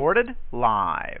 Recorded 0.00 0.34
live. 0.52 1.20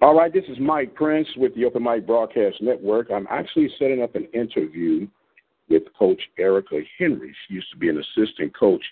All 0.00 0.16
right, 0.16 0.32
this 0.32 0.44
is 0.48 0.60
Mike 0.60 0.94
Prince 0.94 1.26
with 1.36 1.56
the 1.56 1.64
Open 1.64 1.82
Mic 1.82 2.06
Broadcast 2.06 2.62
Network. 2.62 3.10
I'm 3.10 3.26
actually 3.28 3.68
setting 3.80 4.00
up 4.00 4.14
an 4.14 4.28
interview 4.32 5.08
with 5.68 5.82
Coach 5.98 6.20
Erica 6.38 6.82
Henry. 7.00 7.34
She 7.48 7.54
used 7.54 7.68
to 7.72 7.76
be 7.76 7.88
an 7.88 7.98
assistant 7.98 8.56
coach 8.56 8.84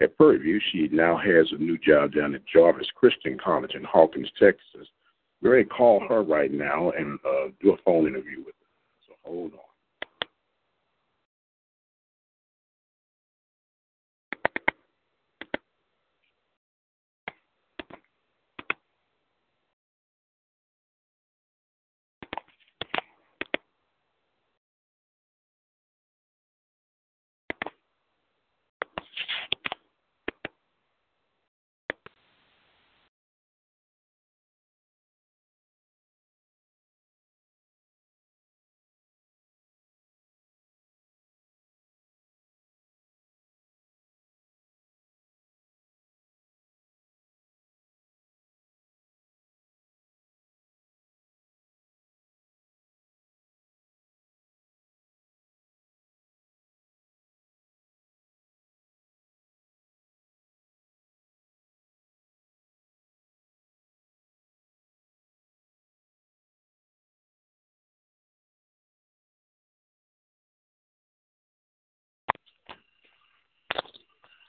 at 0.00 0.16
Prairie 0.16 0.38
View. 0.38 0.60
She 0.70 0.86
now 0.92 1.16
has 1.16 1.48
a 1.50 1.60
new 1.60 1.76
job 1.78 2.12
down 2.12 2.36
at 2.36 2.46
Jarvis 2.46 2.86
Christian 2.94 3.36
College 3.44 3.72
in 3.74 3.82
Hawkins, 3.82 4.30
Texas. 4.38 4.86
We're 5.42 5.54
going 5.54 5.64
to 5.64 5.74
call 5.74 6.06
her 6.08 6.22
right 6.22 6.52
now 6.52 6.92
and 6.96 7.18
uh, 7.28 7.48
do 7.60 7.72
a 7.72 7.76
phone 7.84 8.06
interview 8.06 8.38
with 8.38 8.54
her. 8.54 9.08
So 9.08 9.14
hold 9.24 9.52
on. 9.54 9.65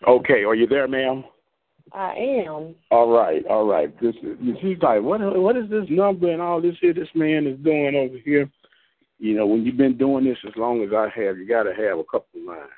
Okay, 0.06 0.44
are 0.44 0.56
you 0.56 0.68
there, 0.68 0.88
ma'am? 0.88 1.24
I 1.94 2.14
am. 2.46 2.76
All 2.92 3.10
right, 3.10 3.46
all 3.48 3.66
right. 3.66 3.90
This 4.02 4.16
is, 4.22 4.38
she's 4.62 4.78
like, 4.82 5.02
what? 5.02 5.22
What 5.22 5.58
is 5.58 5.70
this 5.70 5.86
number 5.90 6.32
and 6.32 6.42
all 6.42 6.62
this 6.62 6.76
here? 6.82 6.94
This 6.94 7.08
man 7.16 7.48
is 7.48 7.58
doing 7.64 7.96
over 7.96 8.18
here. 8.24 8.50
You 9.20 9.36
know, 9.36 9.48
when 9.48 9.66
you've 9.66 9.78
been 9.78 9.98
doing 9.98 10.26
this 10.26 10.38
as 10.46 10.54
long 10.58 10.84
as 10.84 10.90
I 10.94 11.06
have, 11.20 11.38
you 11.38 11.48
got 11.48 11.64
to 11.64 11.74
have 11.74 11.98
a 11.98 12.04
couple 12.04 12.42
of 12.42 12.46
lines, 12.46 12.70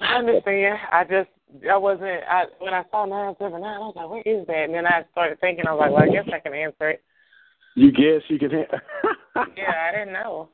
man. 0.00 0.08
I 0.08 0.18
understand. 0.18 0.78
I 0.90 1.04
just 1.04 1.30
I 1.70 1.76
wasn't. 1.76 2.24
I 2.28 2.44
when 2.58 2.74
I 2.74 2.82
saw 2.90 3.04
nine 3.04 3.34
seven 3.38 3.60
nine, 3.60 3.76
I 3.76 3.78
was 3.78 3.94
like, 3.94 4.08
what 4.08 4.26
is 4.26 4.46
that? 4.46 4.64
And 4.64 4.74
then 4.74 4.86
I 4.86 5.04
started 5.12 5.38
thinking. 5.40 5.66
I 5.68 5.72
was 5.72 5.80
like, 5.80 5.92
well, 5.92 6.02
I 6.02 6.08
guess 6.08 6.32
I 6.34 6.40
can 6.40 6.54
answer 6.54 6.90
it. 6.90 7.02
You 7.76 7.92
guess 7.92 8.22
you 8.28 8.38
can. 8.38 8.50
yeah, 9.56 9.90
I 9.92 9.96
didn't 9.96 10.14
know. 10.14 10.48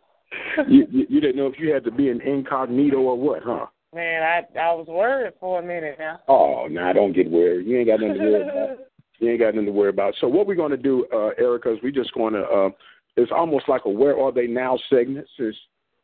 you, 0.69 0.87
you 0.91 1.07
you 1.09 1.21
didn't 1.21 1.37
know 1.37 1.47
if 1.47 1.59
you 1.59 1.73
had 1.73 1.85
to 1.85 1.91
be 1.91 2.09
an 2.11 2.21
incognito 2.21 2.99
or 2.99 3.19
what, 3.19 3.43
huh? 3.43 3.67
Man, 3.95 4.23
I 4.23 4.59
I 4.59 4.73
was 4.73 4.87
worried 4.87 5.35
for 5.41 5.61
a 5.61 5.63
minute 5.63 5.97
now. 5.99 6.21
Oh, 6.29 6.67
no, 6.71 6.81
nah, 6.81 6.93
don't 6.93 7.13
get 7.13 7.31
worried. 7.31 7.67
You 7.67 7.79
ain't 7.79 7.89
got 7.89 8.01
nothing 8.01 8.19
to 8.19 8.25
worry 8.25 8.43
about. 8.43 8.79
You 9.21 9.29
ain't 9.29 9.41
got 9.41 9.55
nothing 9.55 9.67
to 9.67 9.73
worry 9.73 9.91
about. 9.91 10.15
So 10.19 10.29
what 10.29 10.47
we're 10.47 10.55
going 10.55 10.71
to 10.71 10.79
do, 10.79 11.07
uh, 11.13 11.33
Erica, 11.37 11.75
is 11.75 11.79
we 11.83 11.93
just 11.93 12.15
going 12.15 12.33
to. 12.33 12.41
Uh, 12.41 12.71
it's 13.17 13.31
almost 13.31 13.69
like 13.69 13.83
a 13.85 13.91
"Where 13.91 14.19
Are 14.19 14.33
They 14.33 14.47
Now" 14.47 14.79
segment. 14.89 15.27
Since 15.39 15.55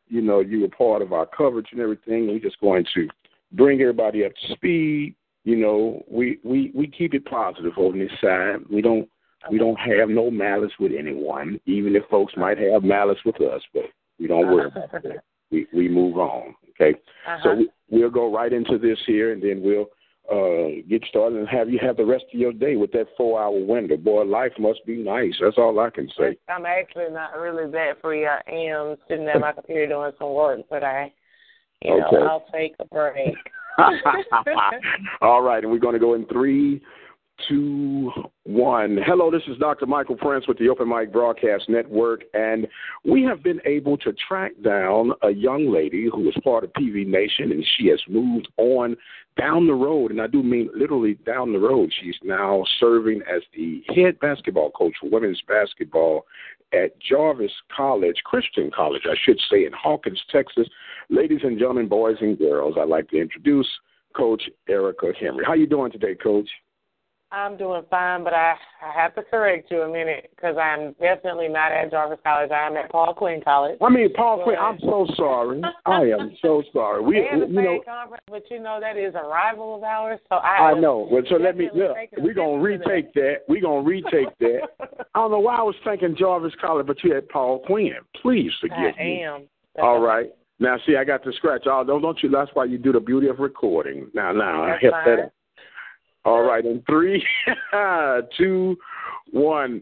you 0.07 0.21
know 0.21 0.41
you 0.41 0.61
were 0.61 0.67
part 0.67 1.01
of 1.01 1.13
our 1.13 1.25
coverage 1.25 1.69
and 1.71 1.81
everything, 1.81 2.27
we're 2.27 2.37
just 2.37 2.61
going 2.61 2.85
to 2.93 3.07
bring 3.53 3.81
everybody 3.81 4.23
up 4.23 4.33
to 4.33 4.53
speed. 4.53 5.15
You 5.45 5.55
know, 5.55 6.03
we 6.07 6.37
we 6.43 6.71
we 6.75 6.85
keep 6.85 7.15
it 7.15 7.25
positive 7.25 7.73
on 7.77 7.97
this 7.97 8.11
side. 8.21 8.57
We 8.69 8.83
don't 8.83 9.09
we 9.49 9.57
don't 9.57 9.77
have 9.77 10.09
no 10.09 10.29
malice 10.29 10.73
with 10.79 10.91
anyone, 10.97 11.59
even 11.65 11.95
if 11.95 12.03
folks 12.11 12.33
might 12.37 12.59
have 12.59 12.83
malice 12.83 13.19
with 13.25 13.41
us, 13.41 13.61
but 13.73 13.85
we 14.19 14.27
don't 14.27 14.45
worry 14.45 14.67
about 14.67 14.91
that. 14.91 15.23
We 15.51 15.67
we 15.73 15.87
move 15.87 16.17
on. 16.17 16.55
Okay, 16.71 16.97
uh-huh. 17.27 17.37
so 17.43 17.55
we, 17.55 17.69
we'll 17.89 18.09
go 18.09 18.33
right 18.33 18.51
into 18.51 18.77
this 18.77 18.99
here, 19.05 19.33
and 19.33 19.41
then 19.41 19.61
we'll 19.63 19.87
uh, 20.31 20.81
get 20.89 21.03
started 21.07 21.39
and 21.39 21.47
have 21.47 21.69
you 21.69 21.79
have 21.81 21.95
the 21.95 22.05
rest 22.05 22.25
of 22.33 22.39
your 22.39 22.51
day 22.51 22.75
with 22.75 22.91
that 22.91 23.07
four 23.15 23.41
hour 23.41 23.63
window. 23.63 23.95
Boy, 23.95 24.23
life 24.23 24.51
must 24.59 24.85
be 24.85 24.97
nice. 24.97 25.33
That's 25.41 25.57
all 25.57 25.79
I 25.79 25.89
can 25.89 26.09
say. 26.17 26.37
I'm 26.49 26.65
actually 26.65 27.09
not 27.11 27.37
really 27.37 27.71
that 27.71 28.01
free. 28.01 28.25
I 28.25 28.41
am 28.49 28.97
sitting 29.07 29.27
at 29.27 29.39
my 29.39 29.53
computer 29.53 29.87
doing 29.87 30.11
some 30.19 30.33
work, 30.33 30.59
but 30.69 30.83
I, 30.83 31.13
you 31.81 31.93
okay. 31.93 32.17
know, 32.17 32.27
I'll 32.27 32.45
take 32.53 32.75
a 32.79 32.85
break. 32.85 33.35
all 35.21 35.41
right, 35.41 35.63
and 35.63 35.71
we're 35.71 35.79
going 35.79 35.93
to 35.93 35.99
go 35.99 36.15
in 36.15 36.25
three, 36.25 36.81
two, 37.47 38.11
one. 38.43 38.97
Hello, 39.05 39.29
this 39.29 39.43
is 39.47 39.57
Dr. 39.57 39.85
Michael 39.85 40.15
Prince 40.15 40.47
with 40.47 40.57
the 40.57 40.69
Open 40.69 40.89
Mic 40.89 41.11
Broadcast 41.11 41.69
Network, 41.69 42.23
and 42.33 42.67
we 43.05 43.23
have 43.23 43.43
been 43.43 43.61
able 43.65 43.97
to 43.97 44.13
track 44.27 44.51
down 44.63 45.11
a 45.21 45.29
young 45.29 45.71
lady 45.71 46.09
who 46.11 46.27
is 46.27 46.35
part 46.43 46.63
of 46.63 46.73
PV 46.73 47.07
Nation, 47.07 47.51
and 47.51 47.65
she 47.77 47.87
has 47.87 47.99
moved 48.07 48.47
on 48.57 48.95
down 49.37 49.67
the 49.67 49.73
road, 49.73 50.11
and 50.11 50.21
I 50.21 50.27
do 50.27 50.41
mean 50.41 50.69
literally 50.75 51.15
down 51.25 51.53
the 51.53 51.59
road. 51.59 51.91
She's 52.01 52.17
now 52.23 52.63
serving 52.79 53.21
as 53.21 53.41
the 53.55 53.83
head 53.95 54.19
basketball 54.19 54.71
coach 54.71 54.93
for 54.99 55.09
women's 55.09 55.41
basketball 55.47 56.25
at 56.73 56.99
Jarvis 56.99 57.51
College, 57.75 58.17
Christian 58.25 58.71
College, 58.75 59.03
I 59.05 59.15
should 59.23 59.39
say, 59.49 59.65
in 59.65 59.71
Hawkins, 59.73 60.21
Texas. 60.31 60.67
Ladies 61.09 61.41
and 61.43 61.57
gentlemen, 61.57 61.87
boys 61.87 62.17
and 62.19 62.37
girls, 62.37 62.75
I'd 62.77 62.89
like 62.89 63.09
to 63.09 63.21
introduce 63.21 63.67
Coach 64.15 64.43
Erica 64.67 65.11
Henry. 65.19 65.45
How 65.45 65.53
you 65.53 65.67
doing 65.67 65.91
today, 65.91 66.15
Coach? 66.15 66.49
I'm 67.31 67.57
doing 67.57 67.83
fine, 67.89 68.23
but 68.23 68.33
I, 68.33 68.55
I 68.81 69.01
have 69.01 69.13
to 69.15 69.23
correct 69.23 69.69
you 69.69 69.81
a 69.81 69.91
minute 69.91 70.31
because 70.35 70.55
I'm 70.57 70.93
definitely 70.93 71.49
not 71.49 71.73
at 71.73 71.91
Jarvis 71.91 72.19
College. 72.23 72.51
I'm 72.51 72.77
at 72.77 72.89
Paul 72.89 73.13
Quinn 73.13 73.41
College. 73.43 73.77
I 73.81 73.89
mean, 73.89 74.13
Paul 74.13 74.43
Quinn. 74.43 74.55
I'm 74.57 74.79
so 74.79 75.05
sorry. 75.17 75.61
I 75.85 76.03
am 76.03 76.31
so 76.41 76.63
sorry. 76.73 77.03
We, 77.03 77.27
and 77.29 77.41
the 77.41 77.47
you 77.47 77.61
know, 77.61 77.81
conference, 77.85 78.23
but 78.29 78.43
you 78.49 78.59
know 78.59 78.79
that 78.79 78.95
is 78.95 79.13
a 79.15 79.27
rival 79.27 79.75
of 79.75 79.83
ours. 79.83 80.19
So 80.29 80.35
I. 80.35 80.71
I 80.71 80.79
know. 80.79 81.07
Well, 81.11 81.23
so 81.29 81.35
let 81.35 81.57
me 81.57 81.69
look. 81.73 81.97
We're 82.17 82.33
gonna 82.33 82.61
retake 82.61 83.13
that. 83.15 83.39
We're 83.49 83.61
gonna 83.61 83.83
retake 83.83 84.37
that. 84.39 84.61
I 85.13 85.19
don't 85.19 85.31
know 85.31 85.39
why 85.39 85.57
I 85.57 85.63
was 85.63 85.75
thinking 85.83 86.15
Jarvis 86.17 86.53
College, 86.61 86.87
but 86.87 87.03
you 87.03 87.13
had 87.13 87.27
Paul 87.27 87.59
Quinn. 87.59 87.91
Please 88.21 88.51
forgive 88.61 88.93
I 88.97 89.03
me. 89.03 89.23
am. 89.23 89.47
All 89.81 89.99
right. 89.99 90.31
Now, 90.59 90.77
see, 90.87 90.95
I 90.95 91.03
got 91.03 91.23
to 91.23 91.31
scratch 91.33 91.67
all 91.67 91.85
those. 91.85 92.01
Don't 92.01 92.17
you? 92.23 92.29
That's 92.29 92.49
why 92.53 92.65
you 92.65 92.77
do 92.77 92.91
the 92.91 92.99
beauty 92.99 93.27
of 93.27 93.39
recording. 93.39 94.09
Now, 94.13 94.31
now, 94.31 94.63
I 94.63 94.77
hit 94.79 94.91
that 94.91 95.19
up. 95.19 95.33
All 96.27 96.43
right, 96.43 96.65
in 96.65 96.83
three, 96.85 97.25
two, 98.37 98.75
one. 99.31 99.81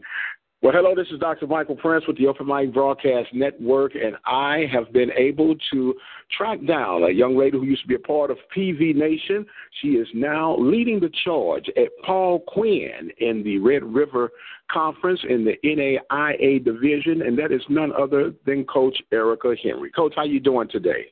Well, 0.62 0.72
hello, 0.72 0.94
this 0.94 1.08
is 1.10 1.18
Dr. 1.18 1.48
Michael 1.48 1.74
Prince 1.74 2.04
with 2.06 2.16
the 2.18 2.28
Open 2.28 2.46
Mic 2.46 2.72
Broadcast 2.72 3.34
Network, 3.34 3.96
and 3.96 4.14
I 4.26 4.64
have 4.72 4.92
been 4.92 5.10
able 5.18 5.56
to 5.72 5.94
track 6.38 6.64
down 6.64 7.02
a 7.02 7.10
young 7.10 7.36
lady 7.36 7.58
who 7.58 7.64
used 7.64 7.82
to 7.82 7.88
be 7.88 7.96
a 7.96 7.98
part 7.98 8.30
of 8.30 8.36
PV 8.56 8.94
Nation. 8.94 9.44
She 9.82 9.88
is 9.88 10.06
now 10.14 10.56
leading 10.56 11.00
the 11.00 11.10
charge 11.24 11.68
at 11.76 11.88
Paul 12.04 12.44
Quinn 12.46 13.10
in 13.18 13.42
the 13.42 13.58
Red 13.58 13.82
River 13.82 14.30
Conference 14.70 15.18
in 15.28 15.44
the 15.44 15.56
NAIA 15.64 16.64
division, 16.64 17.22
and 17.22 17.36
that 17.40 17.50
is 17.50 17.62
none 17.68 17.90
other 18.00 18.32
than 18.46 18.64
Coach 18.66 18.96
Erica 19.12 19.56
Henry. 19.64 19.90
Coach, 19.90 20.12
how 20.14 20.22
you 20.22 20.38
doing 20.38 20.68
today? 20.68 21.06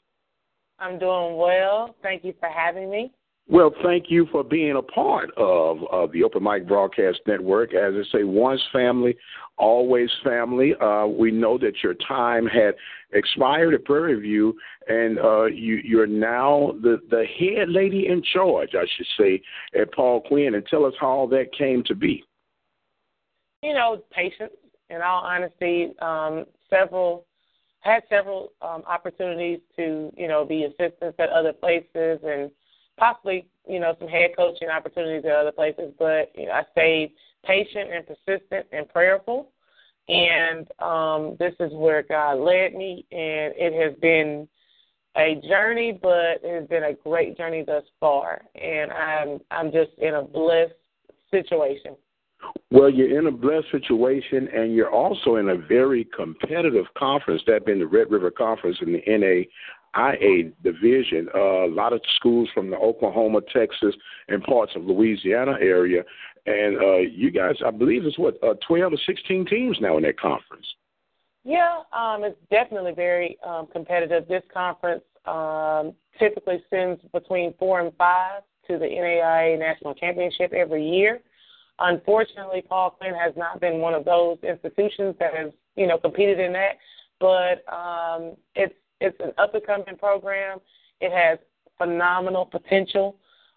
I'm 0.79 0.97
doing 0.97 1.37
well. 1.39 1.97
Thank 2.05 2.23
you 2.23 2.35
for 2.39 2.49
having 2.49 2.89
me. 2.89 3.13
Well, 3.47 3.75
thank 3.83 4.07
you 4.09 4.27
for 4.33 4.43
being 4.43 4.77
a 4.77 4.83
part 4.83 5.31
of, 5.37 5.79
of 5.93 6.13
the 6.13 6.25
Open 6.25 6.43
Mic 6.43 6.67
Broadcast 6.67 7.21
Network. 7.27 7.75
As 7.75 7.93
I 7.95 8.03
say, 8.11 8.25
once 8.25 8.61
family, 8.73 9.15
always 9.59 10.09
family. 10.25 10.75
Uh, 10.81 11.07
we 11.07 11.31
know 11.31 11.59
that 11.59 11.75
your 11.83 11.93
time 12.09 12.47
had 12.47 12.75
expired 13.13 13.75
at 13.75 13.85
Prairie 13.85 14.19
View, 14.19 14.55
and 14.89 15.19
uh, 15.19 15.45
you, 15.45 15.79
you're 15.85 16.07
now 16.07 16.73
the, 16.81 16.99
the 17.11 17.27
head 17.39 17.69
lady 17.69 18.07
in 18.07 18.23
charge, 18.33 18.71
I 18.75 18.87
should 18.97 19.07
say, 19.19 19.43
at 19.79 19.93
Paul 19.93 20.23
Quinn. 20.23 20.55
And 20.55 20.65
tell 20.67 20.87
us 20.87 20.95
how 20.99 21.09
all 21.09 21.29
that 21.29 21.53
came 21.57 21.85
to 21.85 21.95
be. 21.95 22.25
You 23.63 23.75
know, 23.75 24.03
patience. 24.11 24.53
In 24.91 25.01
all 25.01 25.23
honesty, 25.23 25.93
um, 26.01 26.45
several 26.71 27.25
had 27.81 28.03
several 28.09 28.53
um, 28.63 28.83
opportunities 28.87 29.61
to, 29.77 30.11
you 30.17 30.29
know, 30.29 30.45
be 30.45 30.65
assistants 30.65 31.17
at 31.19 31.29
other 31.31 31.53
places 31.53 32.19
and 32.23 32.51
possibly, 32.99 33.47
you 33.69 33.81
know, 33.81 33.95
some 33.99 34.09
head 34.09 34.31
coaching 34.37 34.69
opportunities 34.69 35.25
at 35.25 35.33
other 35.33 35.53
places. 35.53 35.93
But 35.99 36.33
you 36.35 36.47
know, 36.47 36.53
I 36.53 36.63
stayed 36.73 37.13
patient 37.45 37.91
and 37.93 38.07
persistent 38.07 38.67
and 38.73 38.89
prayerful. 38.89 39.51
And 40.09 40.67
um, 40.81 41.37
this 41.39 41.55
is 41.61 41.73
where 41.73 42.03
God 42.03 42.35
led 42.35 42.75
me, 42.75 43.07
and 43.11 43.55
it 43.57 43.73
has 43.83 43.99
been 44.01 44.47
a 45.17 45.41
journey, 45.49 45.99
but 46.01 46.41
it 46.43 46.61
has 46.61 46.69
been 46.69 46.85
a 46.85 46.93
great 46.93 47.39
journey 47.39 47.65
thus 47.67 47.85
far. 48.01 48.43
And 48.55 48.93
I'm 48.93 49.41
I'm 49.51 49.73
just 49.73 49.93
in 49.99 50.15
a 50.15 50.23
blessed 50.23 50.75
situation. 51.31 51.97
Well, 52.71 52.91
you're 52.91 53.19
in 53.19 53.27
a 53.27 53.31
blessed 53.31 53.71
situation, 53.71 54.49
and 54.55 54.75
you're 54.75 54.91
also 54.91 55.37
in 55.37 55.49
a 55.49 55.57
very 55.57 56.07
competitive 56.15 56.87
conference. 56.99 57.41
That 57.47 57.65
being 57.65 57.79
the 57.79 57.87
Red 57.87 58.11
River 58.11 58.31
Conference 58.31 58.77
in 58.83 58.93
the 58.93 59.03
NAIA 59.97 60.53
division. 60.63 61.29
Uh, 61.35 61.67
a 61.67 61.73
lot 61.73 61.93
of 61.93 62.01
schools 62.17 62.49
from 62.55 62.71
the 62.71 62.77
Oklahoma, 62.77 63.41
Texas, 63.53 63.95
and 64.29 64.43
parts 64.43 64.73
of 64.77 64.85
Louisiana 64.85 65.55
area, 65.61 66.03
and 66.47 66.77
uh, 66.77 66.97
you 66.99 67.31
guys, 67.31 67.55
I 67.65 67.71
believe, 67.71 68.05
it's 68.05 68.19
what 68.19 68.43
uh, 68.43 68.55
12 68.67 68.93
or 68.93 68.99
16 69.07 69.47
teams 69.47 69.79
now 69.81 69.97
in 69.97 70.03
that 70.03 70.19
conference. 70.19 70.67
Yeah, 71.45 71.83
um, 71.93 72.25
it's 72.25 72.39
definitely 72.51 72.93
very 72.93 73.39
um, 73.47 73.67
competitive. 73.73 74.27
This 74.29 74.43
conference 74.53 75.05
um, 75.27 75.95
typically 76.19 76.63
sends 76.71 77.01
between 77.13 77.55
four 77.59 77.81
and 77.81 77.93
five 77.97 78.43
to 78.69 78.79
the 78.79 78.87
NAIA 78.87 79.59
National 79.59 79.95
Championship 79.95 80.53
every 80.53 80.87
year. 80.87 81.21
Unfortunately, 81.79 82.63
Paul 82.67 82.91
Quinn 82.91 83.15
has 83.15 83.35
not 83.37 83.61
been 83.61 83.79
one 83.79 83.95
of 83.95 84.05
those 84.05 84.39
institutions 84.43 85.17
that 85.19 85.35
has, 85.35 85.51
you 85.77 85.87
know, 85.87 85.99
competed 85.99 86.39
in 86.39 86.53
that. 86.53 86.77
But 87.21 87.65
um, 87.73 88.37
it's 88.55 88.75
it's 89.01 89.17
an 89.21 89.33
up 89.39 89.55
and 89.55 89.67
coming 89.67 89.97
program. 89.99 90.59
It 91.01 91.13
has 91.13 91.39
phenomenal 91.79 92.47
potential. 92.47 93.17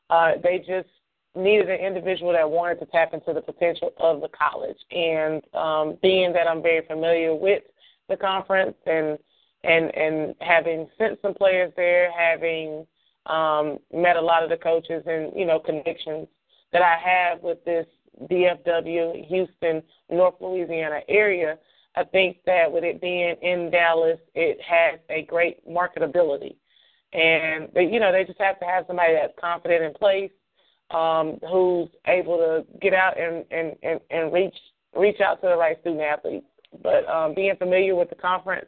Uh, 0.09 0.33
they 0.41 0.59
just 0.59 0.89
needed 1.35 1.69
an 1.69 1.79
individual 1.79 2.33
that 2.33 2.49
wanted 2.49 2.79
to 2.79 2.85
tap 2.87 3.13
into 3.13 3.33
the 3.33 3.41
potential 3.41 3.93
of 3.99 4.21
the 4.21 4.29
college. 4.29 4.77
And 4.91 5.41
um, 5.53 5.97
being 6.01 6.33
that 6.33 6.47
I'm 6.47 6.61
very 6.61 6.85
familiar 6.85 7.35
with 7.35 7.63
the 8.09 8.17
conference 8.17 8.75
and 8.85 9.17
and 9.63 9.95
and 9.95 10.35
having 10.39 10.87
sent 10.97 11.19
some 11.21 11.33
players 11.33 11.71
there, 11.75 12.11
having 12.17 12.85
um, 13.25 13.79
met 13.93 14.15
a 14.15 14.21
lot 14.21 14.43
of 14.43 14.49
the 14.49 14.57
coaches 14.57 15.03
and 15.05 15.31
you 15.35 15.45
know 15.45 15.59
connections 15.59 16.27
that 16.71 16.81
I 16.81 16.97
have 16.97 17.41
with 17.41 17.63
this 17.65 17.85
DFW, 18.31 19.25
Houston, 19.27 19.83
North 20.09 20.35
Louisiana 20.41 21.01
area, 21.07 21.57
I 21.97 22.03
think 22.03 22.37
that 22.45 22.71
with 22.71 22.83
it 22.83 23.01
being 23.01 23.35
in 23.41 23.71
Dallas, 23.71 24.19
it 24.35 24.59
has 24.61 24.99
a 25.09 25.23
great 25.23 25.67
marketability. 25.67 26.55
And 27.13 27.69
they, 27.73 27.85
you 27.85 27.99
know, 27.99 28.11
they 28.11 28.23
just 28.23 28.39
have 28.39 28.59
to 28.59 28.65
have 28.65 28.85
somebody 28.85 29.13
that's 29.13 29.33
confident 29.39 29.83
in 29.83 29.93
place, 29.93 30.31
um, 30.91 31.39
who's 31.49 31.89
able 32.05 32.37
to 32.37 32.65
get 32.79 32.93
out 32.93 33.19
and, 33.19 33.43
and, 33.49 33.75
and, 33.81 33.99
and 34.11 34.31
reach 34.31 34.55
reach 34.95 35.19
out 35.21 35.41
to 35.41 35.47
the 35.47 35.57
right 35.57 35.79
student 35.81 36.01
athletes. 36.01 36.45
But 36.83 37.07
um, 37.09 37.33
being 37.33 37.55
familiar 37.55 37.95
with 37.95 38.09
the 38.09 38.15
conference 38.15 38.67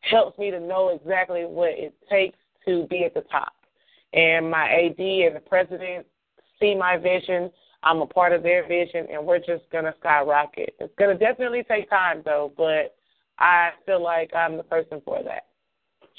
helps 0.00 0.38
me 0.38 0.50
to 0.50 0.60
know 0.60 0.90
exactly 0.90 1.44
what 1.44 1.70
it 1.70 1.94
takes 2.10 2.38
to 2.66 2.86
be 2.88 3.04
at 3.04 3.14
the 3.14 3.22
top. 3.22 3.52
And 4.12 4.50
my 4.50 4.68
AD 4.68 4.98
and 4.98 5.36
the 5.36 5.42
president 5.46 6.06
see 6.60 6.74
my 6.74 6.96
vision 6.98 7.50
I'm 7.82 8.00
a 8.00 8.06
part 8.06 8.32
of 8.32 8.42
their 8.42 8.66
vision, 8.66 9.06
and 9.12 9.26
we're 9.26 9.38
just 9.38 9.68
going 9.72 9.84
to 9.84 9.94
skyrocket. 9.98 10.74
It's 10.78 10.94
going 10.98 11.16
to 11.16 11.24
definitely 11.24 11.64
take 11.68 11.90
time, 11.90 12.22
though, 12.24 12.52
but 12.56 12.94
I 13.38 13.70
feel 13.86 14.02
like 14.02 14.30
I'm 14.34 14.56
the 14.56 14.62
person 14.62 15.02
for 15.04 15.22
that. 15.24 15.46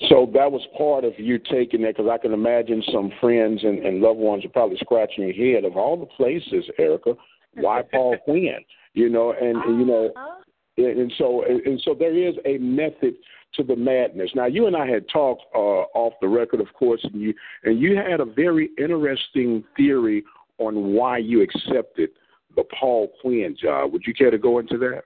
So 0.09 0.29
that 0.33 0.51
was 0.51 0.61
part 0.77 1.05
of 1.05 1.13
you 1.17 1.37
taking 1.37 1.83
that, 1.83 1.95
because 1.95 2.11
I 2.11 2.17
can 2.17 2.33
imagine 2.33 2.83
some 2.91 3.11
friends 3.21 3.63
and, 3.63 3.79
and 3.79 4.01
loved 4.01 4.19
ones 4.19 4.43
are 4.43 4.49
probably 4.49 4.77
scratching 4.77 5.27
your 5.27 5.55
head 5.55 5.65
of 5.65 5.77
all 5.77 5.97
the 5.97 6.05
places, 6.05 6.65
Erica. 6.77 7.13
Why 7.55 7.81
Paul 7.91 8.17
Quinn? 8.25 8.59
You 8.93 9.09
know, 9.09 9.31
and, 9.31 9.57
uh-huh. 9.57 9.69
and 9.69 9.79
you 9.79 9.85
know, 9.85 10.11
uh-huh. 10.15 10.83
and 10.83 11.13
so 11.17 11.43
and 11.45 11.81
so 11.85 11.95
there 11.97 12.15
is 12.15 12.35
a 12.45 12.57
method 12.57 13.15
to 13.55 13.63
the 13.63 13.75
madness. 13.75 14.31
Now, 14.35 14.47
you 14.47 14.65
and 14.67 14.75
I 14.75 14.87
had 14.87 15.05
talked 15.09 15.43
uh, 15.53 15.85
off 15.93 16.13
the 16.21 16.27
record, 16.27 16.59
of 16.59 16.73
course, 16.73 17.01
and 17.03 17.21
you 17.21 17.33
and 17.63 17.79
you 17.79 17.95
had 17.95 18.19
a 18.19 18.25
very 18.25 18.69
interesting 18.77 19.63
theory 19.77 20.23
on 20.59 20.93
why 20.93 21.17
you 21.17 21.41
accepted 21.41 22.09
the 22.55 22.63
Paul 22.79 23.11
Quinn 23.21 23.55
job. 23.59 23.91
Would 23.93 24.03
you 24.05 24.13
care 24.13 24.31
to 24.31 24.37
go 24.37 24.59
into 24.59 24.77
that? 24.79 25.03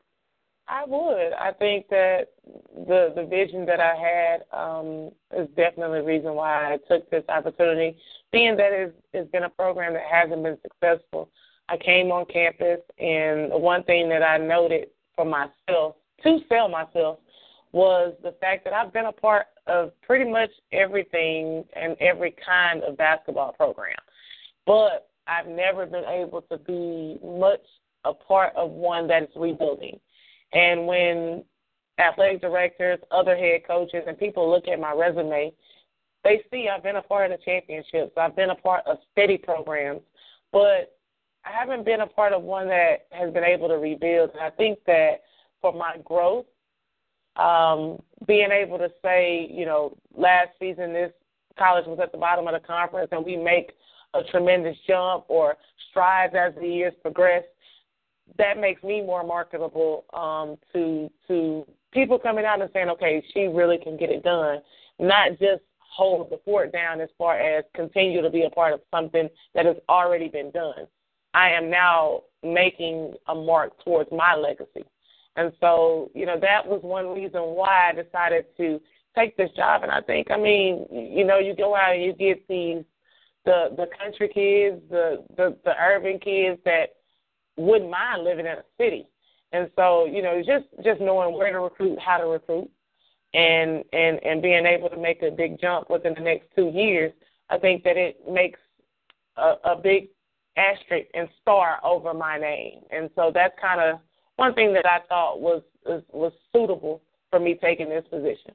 I 0.69 0.83
would. 0.85 1.31
I 1.33 1.53
think 1.57 1.87
that 1.89 2.27
the 2.75 3.13
the 3.15 3.25
vision 3.25 3.65
that 3.65 3.79
I 3.79 3.95
had 3.95 4.43
um, 4.51 5.11
is 5.35 5.47
definitely 5.55 5.99
the 5.99 6.05
reason 6.05 6.33
why 6.33 6.73
I 6.73 6.77
took 6.89 7.09
this 7.09 7.23
opportunity. 7.29 7.97
Being 8.31 8.57
that 8.57 8.73
it's, 8.73 8.93
it's 9.13 9.31
been 9.31 9.43
a 9.43 9.49
program 9.49 9.93
that 9.93 10.03
hasn't 10.11 10.43
been 10.43 10.57
successful, 10.61 11.29
I 11.69 11.77
came 11.77 12.11
on 12.11 12.25
campus, 12.25 12.79
and 12.99 13.51
the 13.51 13.57
one 13.57 13.83
thing 13.83 14.09
that 14.09 14.23
I 14.23 14.37
noted 14.37 14.89
for 15.15 15.23
myself 15.23 15.95
to 16.23 16.39
sell 16.49 16.67
myself 16.67 17.19
was 17.71 18.13
the 18.23 18.33
fact 18.41 18.65
that 18.65 18.73
I've 18.73 18.91
been 18.91 19.05
a 19.05 19.11
part 19.11 19.47
of 19.67 19.91
pretty 20.01 20.29
much 20.29 20.49
everything 20.71 21.63
and 21.75 21.95
every 21.99 22.35
kind 22.45 22.83
of 22.83 22.97
basketball 22.97 23.53
program. 23.53 23.95
But 24.65 25.06
I've 25.27 25.47
never 25.47 25.85
been 25.85 26.05
able 26.05 26.41
to 26.43 26.57
be 26.57 27.17
much 27.23 27.61
a 28.05 28.13
part 28.13 28.55
of 28.55 28.71
one 28.71 29.07
that 29.07 29.23
is 29.23 29.29
rebuilding. 29.35 29.99
And 30.53 30.87
when 30.87 31.43
athletic 31.99 32.41
directors, 32.41 32.99
other 33.11 33.35
head 33.35 33.61
coaches, 33.67 34.03
and 34.07 34.17
people 34.17 34.49
look 34.49 34.67
at 34.67 34.79
my 34.79 34.93
resume, 34.93 35.53
they 36.23 36.41
see 36.51 36.69
I've 36.69 36.83
been 36.83 36.95
a 36.95 37.01
part 37.01 37.31
of 37.31 37.37
the 37.37 37.43
championships. 37.43 38.13
I've 38.17 38.35
been 38.35 38.49
a 38.49 38.55
part 38.55 38.85
of 38.85 38.97
steady 39.11 39.37
programs, 39.37 40.01
but 40.51 40.97
I 41.45 41.51
haven't 41.57 41.85
been 41.85 42.01
a 42.01 42.07
part 42.07 42.33
of 42.33 42.43
one 42.43 42.67
that 42.67 43.07
has 43.11 43.33
been 43.33 43.43
able 43.43 43.67
to 43.69 43.75
rebuild. 43.75 44.31
And 44.31 44.41
I 44.41 44.49
think 44.49 44.79
that 44.87 45.21
for 45.61 45.73
my 45.73 45.97
growth, 46.03 46.45
um, 47.35 48.01
being 48.25 48.51
able 48.51 48.77
to 48.77 48.89
say, 49.03 49.47
you 49.51 49.65
know, 49.65 49.95
last 50.15 50.49
season 50.59 50.91
this 50.91 51.11
college 51.57 51.85
was 51.85 51.99
at 52.01 52.11
the 52.11 52.17
bottom 52.17 52.47
of 52.47 52.53
the 52.53 52.67
conference 52.67 53.09
and 53.11 53.25
we 53.25 53.35
make 53.35 53.71
a 54.13 54.23
tremendous 54.31 54.77
jump 54.87 55.25
or 55.27 55.57
strides 55.89 56.33
as 56.37 56.53
the 56.59 56.67
years 56.67 56.93
progress, 57.01 57.43
that 58.37 58.59
makes 58.59 58.83
me 58.83 59.01
more 59.01 59.23
marketable 59.23 60.05
um, 60.13 60.57
to 60.73 61.09
to 61.27 61.65
people 61.93 62.19
coming 62.19 62.45
out 62.45 62.61
and 62.61 62.69
saying, 62.73 62.89
okay, 62.89 63.23
she 63.33 63.47
really 63.47 63.77
can 63.77 63.97
get 63.97 64.09
it 64.09 64.23
done, 64.23 64.59
not 64.99 65.31
just 65.31 65.61
hold 65.79 66.29
the 66.29 66.39
fort 66.45 66.71
down 66.71 67.01
as 67.01 67.09
far 67.17 67.39
as 67.39 67.63
continue 67.73 68.21
to 68.21 68.29
be 68.29 68.43
a 68.43 68.49
part 68.49 68.73
of 68.73 68.81
something 68.91 69.29
that 69.55 69.65
has 69.65 69.77
already 69.89 70.27
been 70.27 70.51
done. 70.51 70.85
I 71.33 71.49
am 71.49 71.69
now 71.69 72.23
making 72.43 73.13
a 73.27 73.35
mark 73.35 73.83
towards 73.83 74.11
my 74.11 74.35
legacy. 74.35 74.85
And 75.35 75.51
so, 75.59 76.11
you 76.13 76.25
know, 76.25 76.39
that 76.39 76.65
was 76.65 76.81
one 76.83 77.13
reason 77.13 77.41
why 77.41 77.89
I 77.89 77.93
decided 77.93 78.45
to 78.57 78.81
take 79.15 79.37
this 79.37 79.51
job. 79.55 79.83
And 79.83 79.91
I 79.91 80.01
think, 80.01 80.29
I 80.31 80.37
mean, 80.37 80.85
you 80.91 81.25
know, 81.25 81.39
you 81.39 81.55
go 81.55 81.75
out 81.75 81.93
and 81.93 82.03
you 82.03 82.13
get 82.13 82.47
these 82.47 82.83
the 83.47 83.69
the 83.77 83.87
country 83.97 84.27
kids, 84.27 84.81
the 84.91 85.23
the 85.37 85.55
the 85.63 85.71
urban 85.81 86.19
kids 86.19 86.59
that 86.65 86.97
wouldn't 87.55 87.89
mind 87.89 88.23
living 88.23 88.45
in 88.45 88.51
a 88.51 88.63
city. 88.77 89.07
And 89.53 89.71
so, 89.77 90.05
you 90.05 90.21
know, 90.21 90.41
just 90.45 90.65
just 90.83 90.99
knowing 90.99 91.33
where 91.33 91.53
to 91.53 91.59
recruit, 91.61 91.97
how 91.99 92.17
to 92.17 92.25
recruit, 92.25 92.69
and 93.33 93.85
and 93.93 94.19
and 94.23 94.41
being 94.41 94.65
able 94.65 94.89
to 94.89 94.97
make 94.97 95.23
a 95.23 95.31
big 95.31 95.59
jump 95.61 95.89
within 95.89 96.13
the 96.13 96.21
next 96.21 96.47
two 96.55 96.69
years, 96.75 97.13
I 97.49 97.57
think 97.57 97.83
that 97.85 97.95
it 97.95 98.19
makes 98.29 98.59
a, 99.37 99.53
a 99.63 99.75
big 99.81 100.09
asterisk 100.57 101.07
and 101.13 101.29
star 101.41 101.79
over 101.85 102.13
my 102.13 102.37
name. 102.37 102.81
And 102.91 103.09
so 103.15 103.31
that's 103.33 103.53
kind 103.61 103.79
of 103.79 103.99
one 104.35 104.53
thing 104.55 104.73
that 104.73 104.85
I 104.85 104.99
thought 105.07 105.39
was 105.39 105.63
was, 105.85 106.03
was 106.11 106.33
suitable 106.53 107.01
for 107.29 107.39
me 107.39 107.57
taking 107.61 107.87
this 107.87 108.05
position. 108.09 108.51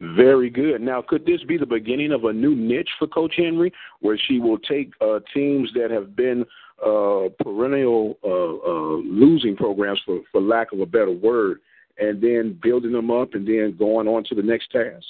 Very 0.00 0.50
good. 0.50 0.82
Now, 0.82 1.02
could 1.06 1.24
this 1.24 1.42
be 1.44 1.56
the 1.56 1.66
beginning 1.66 2.12
of 2.12 2.24
a 2.24 2.32
new 2.32 2.54
niche 2.54 2.88
for 2.98 3.06
Coach 3.06 3.34
Henry, 3.36 3.72
where 4.00 4.18
she 4.28 4.38
will 4.38 4.58
take 4.58 4.92
uh, 5.00 5.20
teams 5.32 5.70
that 5.74 5.90
have 5.90 6.14
been 6.14 6.44
uh, 6.84 7.28
perennial 7.42 8.18
uh, 8.22 8.28
uh, 8.28 8.96
losing 8.98 9.56
programs, 9.56 10.00
for, 10.04 10.20
for 10.30 10.42
lack 10.42 10.72
of 10.72 10.80
a 10.80 10.86
better 10.86 11.12
word, 11.12 11.60
and 11.98 12.20
then 12.20 12.58
building 12.62 12.92
them 12.92 13.10
up 13.10 13.32
and 13.32 13.48
then 13.48 13.74
going 13.78 14.06
on 14.06 14.22
to 14.24 14.34
the 14.34 14.42
next 14.42 14.70
task? 14.70 15.06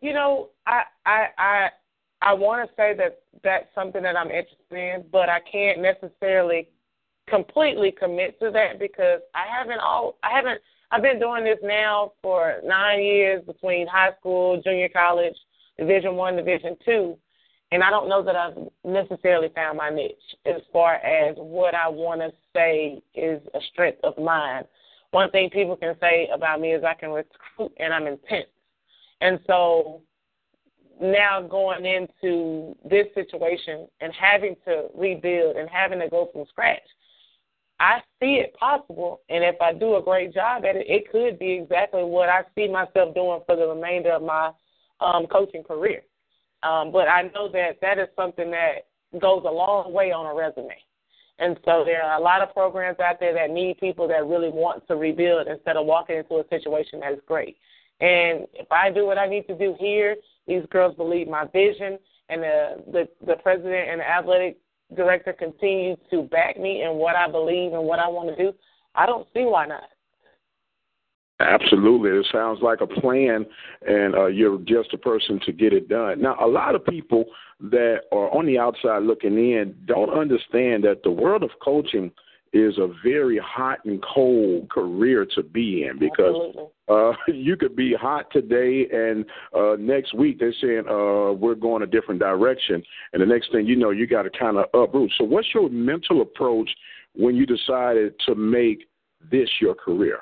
You 0.00 0.14
know, 0.14 0.48
I 0.66 0.82
I 1.04 1.26
I 1.36 1.68
I 2.22 2.32
want 2.32 2.66
to 2.66 2.74
say 2.76 2.94
that 2.96 3.20
that's 3.42 3.66
something 3.74 4.02
that 4.02 4.16
I'm 4.16 4.30
interested 4.30 4.72
in, 4.72 5.04
but 5.12 5.28
I 5.28 5.40
can't 5.40 5.80
necessarily 5.80 6.68
completely 7.28 7.90
commit 7.90 8.38
to 8.40 8.50
that 8.50 8.78
because 8.78 9.20
I 9.34 9.44
haven't 9.46 9.80
all 9.80 10.16
I 10.22 10.34
haven't 10.34 10.60
I've 10.94 11.02
been 11.02 11.18
doing 11.18 11.42
this 11.42 11.58
now 11.60 12.12
for 12.22 12.60
nine 12.64 13.02
years 13.02 13.42
between 13.44 13.88
high 13.88 14.12
school, 14.20 14.62
junior 14.62 14.88
college, 14.88 15.34
Division 15.76 16.14
One, 16.14 16.36
Division 16.36 16.76
Two, 16.84 17.18
and 17.72 17.82
I 17.82 17.90
don't 17.90 18.08
know 18.08 18.22
that 18.22 18.36
I've 18.36 18.56
necessarily 18.84 19.48
found 19.56 19.76
my 19.76 19.90
niche 19.90 20.14
as 20.46 20.62
far 20.72 20.94
as 20.94 21.34
what 21.36 21.74
I 21.74 21.88
want 21.88 22.20
to 22.20 22.30
say 22.54 23.02
is 23.16 23.42
a 23.54 23.58
strength 23.72 23.98
of 24.04 24.16
mine. 24.18 24.62
One 25.10 25.32
thing 25.32 25.50
people 25.50 25.74
can 25.74 25.96
say 26.00 26.28
about 26.32 26.60
me 26.60 26.74
is 26.74 26.84
I 26.84 26.94
can 26.94 27.10
recruit 27.10 27.72
and 27.78 27.92
I'm 27.92 28.06
intense, 28.06 28.46
and 29.20 29.40
so 29.48 30.00
now 31.02 31.42
going 31.42 31.84
into 31.84 32.76
this 32.88 33.08
situation 33.16 33.88
and 34.00 34.12
having 34.12 34.54
to 34.64 34.86
rebuild 34.94 35.56
and 35.56 35.68
having 35.68 35.98
to 35.98 36.08
go 36.08 36.30
from 36.32 36.44
scratch 36.48 36.86
I 37.80 38.00
see 38.20 38.36
it 38.36 38.54
possible, 38.54 39.20
and 39.28 39.42
if 39.42 39.60
I 39.60 39.72
do 39.72 39.96
a 39.96 40.02
great 40.02 40.32
job 40.32 40.64
at 40.64 40.76
it, 40.76 40.86
it 40.88 41.10
could 41.10 41.38
be 41.38 41.52
exactly 41.52 42.04
what 42.04 42.28
I 42.28 42.42
see 42.54 42.68
myself 42.68 43.14
doing 43.14 43.40
for 43.46 43.56
the 43.56 43.66
remainder 43.66 44.12
of 44.12 44.22
my 44.22 44.52
um, 45.00 45.26
coaching 45.26 45.64
career. 45.64 46.02
Um, 46.62 46.92
but 46.92 47.08
I 47.08 47.22
know 47.34 47.50
that 47.52 47.78
that 47.82 47.98
is 47.98 48.08
something 48.16 48.50
that 48.52 48.86
goes 49.20 49.42
a 49.46 49.50
long 49.50 49.92
way 49.92 50.12
on 50.12 50.26
a 50.26 50.34
resume. 50.34 50.76
And 51.38 51.58
so 51.64 51.82
there 51.84 52.02
are 52.02 52.18
a 52.18 52.22
lot 52.22 52.42
of 52.42 52.54
programs 52.54 53.00
out 53.00 53.18
there 53.18 53.34
that 53.34 53.50
need 53.50 53.78
people 53.80 54.06
that 54.08 54.26
really 54.26 54.50
want 54.50 54.86
to 54.86 54.94
rebuild 54.94 55.48
instead 55.48 55.76
of 55.76 55.84
walking 55.84 56.16
into 56.16 56.36
a 56.36 56.48
situation 56.48 57.00
that 57.00 57.12
is 57.12 57.18
great. 57.26 57.56
And 58.00 58.46
if 58.54 58.70
I 58.70 58.90
do 58.90 59.04
what 59.04 59.18
I 59.18 59.26
need 59.26 59.46
to 59.48 59.58
do 59.58 59.74
here, 59.78 60.16
these 60.46 60.62
girls 60.70 60.96
believe 60.96 61.28
my 61.28 61.46
vision, 61.46 61.98
and 62.28 62.42
the 62.42 62.84
the, 62.92 63.08
the 63.26 63.36
president 63.42 63.90
and 63.90 64.00
the 64.00 64.08
athletic 64.08 64.58
director 64.94 65.32
continues 65.32 65.98
to 66.10 66.22
back 66.24 66.58
me 66.58 66.82
in 66.82 66.94
what 66.96 67.16
I 67.16 67.30
believe 67.30 67.72
and 67.72 67.84
what 67.84 67.98
I 67.98 68.08
want 68.08 68.36
to 68.36 68.42
do, 68.42 68.52
I 68.94 69.06
don't 69.06 69.26
see 69.34 69.44
why 69.44 69.66
not. 69.66 69.84
Absolutely. 71.40 72.10
It 72.10 72.26
sounds 72.30 72.60
like 72.62 72.80
a 72.80 72.86
plan, 72.86 73.44
and 73.86 74.14
uh, 74.14 74.26
you're 74.26 74.58
just 74.58 74.94
a 74.94 74.98
person 74.98 75.40
to 75.44 75.52
get 75.52 75.72
it 75.72 75.88
done. 75.88 76.22
Now, 76.22 76.36
a 76.40 76.46
lot 76.46 76.76
of 76.76 76.84
people 76.84 77.24
that 77.60 78.02
are 78.12 78.30
on 78.30 78.46
the 78.46 78.58
outside 78.58 79.02
looking 79.02 79.36
in 79.36 79.74
don't 79.84 80.10
understand 80.10 80.84
that 80.84 81.00
the 81.02 81.10
world 81.10 81.42
of 81.42 81.50
coaching 81.62 82.12
is 82.54 82.78
a 82.78 82.88
very 83.02 83.38
hot 83.38 83.80
and 83.84 84.02
cold 84.02 84.70
career 84.70 85.26
to 85.34 85.42
be 85.42 85.84
in 85.84 85.98
because 85.98 86.56
uh, 86.88 87.12
you 87.32 87.56
could 87.56 87.74
be 87.74 87.92
hot 87.92 88.26
today 88.30 88.86
and 88.92 89.24
uh, 89.54 89.74
next 89.78 90.14
week 90.14 90.38
they're 90.38 90.54
saying 90.60 90.84
uh, 90.88 91.32
we're 91.32 91.56
going 91.56 91.82
a 91.82 91.86
different 91.86 92.20
direction, 92.20 92.82
and 93.12 93.20
the 93.20 93.26
next 93.26 93.50
thing 93.50 93.66
you 93.66 93.76
know, 93.76 93.90
you 93.90 94.06
got 94.06 94.22
to 94.22 94.30
kind 94.30 94.56
of 94.56 94.66
uproot. 94.72 95.12
So, 95.18 95.24
what's 95.24 95.48
your 95.52 95.68
mental 95.68 96.22
approach 96.22 96.70
when 97.14 97.34
you 97.34 97.44
decided 97.44 98.14
to 98.26 98.34
make 98.34 98.88
this 99.30 99.48
your 99.60 99.74
career? 99.74 100.20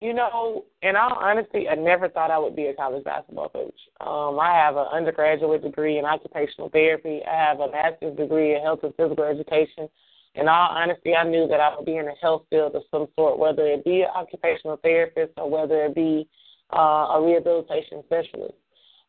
You 0.00 0.12
know, 0.12 0.64
in 0.82 0.96
all 0.96 1.18
honesty, 1.18 1.66
I 1.68 1.76
never 1.76 2.08
thought 2.08 2.30
I 2.30 2.38
would 2.38 2.56
be 2.56 2.66
a 2.66 2.74
college 2.74 3.04
basketball 3.04 3.48
coach. 3.48 3.78
Um, 4.00 4.38
I 4.38 4.52
have 4.52 4.76
an 4.76 4.86
undergraduate 4.92 5.62
degree 5.62 5.98
in 5.98 6.04
occupational 6.04 6.68
therapy. 6.68 7.20
I 7.26 7.34
have 7.34 7.60
a 7.60 7.70
master's 7.70 8.16
degree 8.16 8.54
in 8.54 8.62
health 8.62 8.80
and 8.82 8.94
physical 8.96 9.24
education 9.24 9.88
in 10.34 10.48
all 10.48 10.70
honesty, 10.70 11.14
I 11.14 11.24
knew 11.24 11.46
that 11.48 11.60
I 11.60 11.74
would 11.76 11.86
be 11.86 11.96
in 11.96 12.08
a 12.08 12.14
health 12.20 12.44
field 12.50 12.74
of 12.74 12.82
some 12.90 13.06
sort, 13.16 13.38
whether 13.38 13.66
it 13.66 13.84
be 13.84 14.02
an 14.02 14.08
occupational 14.14 14.78
therapist 14.78 15.32
or 15.36 15.48
whether 15.48 15.84
it 15.84 15.94
be 15.94 16.28
uh, 16.76 17.14
a 17.14 17.22
rehabilitation 17.24 18.02
specialist. 18.06 18.54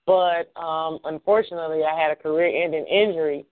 But 0.06 0.52
um, 0.56 1.00
unfortunately, 1.04 1.82
I 1.84 2.00
had 2.00 2.12
a 2.12 2.16
career-ending 2.16 2.86
injury 2.86 3.46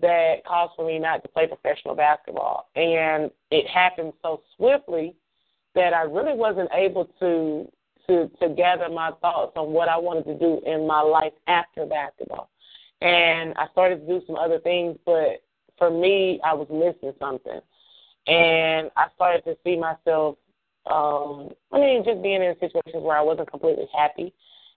that 0.00 0.44
caused 0.46 0.74
for 0.76 0.86
me 0.86 0.98
not 0.98 1.22
to 1.22 1.28
play 1.28 1.48
professional 1.48 1.96
basketball, 1.96 2.68
and 2.76 3.30
it 3.50 3.66
happened 3.66 4.12
so 4.22 4.42
swiftly 4.56 5.16
that 5.74 5.94
I 5.94 6.02
really 6.02 6.36
wasn't 6.36 6.70
able 6.72 7.06
to 7.20 7.70
to 8.06 8.30
to 8.40 8.54
gather 8.54 8.88
my 8.88 9.10
thoughts 9.20 9.52
on 9.56 9.72
what 9.72 9.88
I 9.88 9.96
wanted 9.96 10.26
to 10.26 10.38
do 10.38 10.60
in 10.64 10.86
my 10.86 11.00
life 11.00 11.32
after 11.48 11.86
basketball. 11.86 12.50
And 13.00 13.52
I 13.56 13.66
started 13.72 14.06
to 14.06 14.06
do 14.06 14.24
some 14.26 14.36
other 14.36 14.58
things, 14.60 14.96
but 15.04 15.42
for 15.78 15.90
me, 15.90 16.40
I 16.44 16.54
was 16.54 16.68
missing 16.70 17.14
something, 17.18 17.60
and 18.26 18.90
I 18.96 19.06
started 19.14 19.44
to 19.44 19.56
see 19.64 19.76
myself. 19.76 20.36
Um, 20.86 21.50
I 21.72 21.80
mean, 21.80 22.04
just 22.04 22.22
being 22.22 22.42
in 22.42 22.54
situations 22.60 23.02
where 23.02 23.16
I 23.16 23.22
wasn't 23.22 23.50
completely 23.50 23.86
happy, 23.96 24.32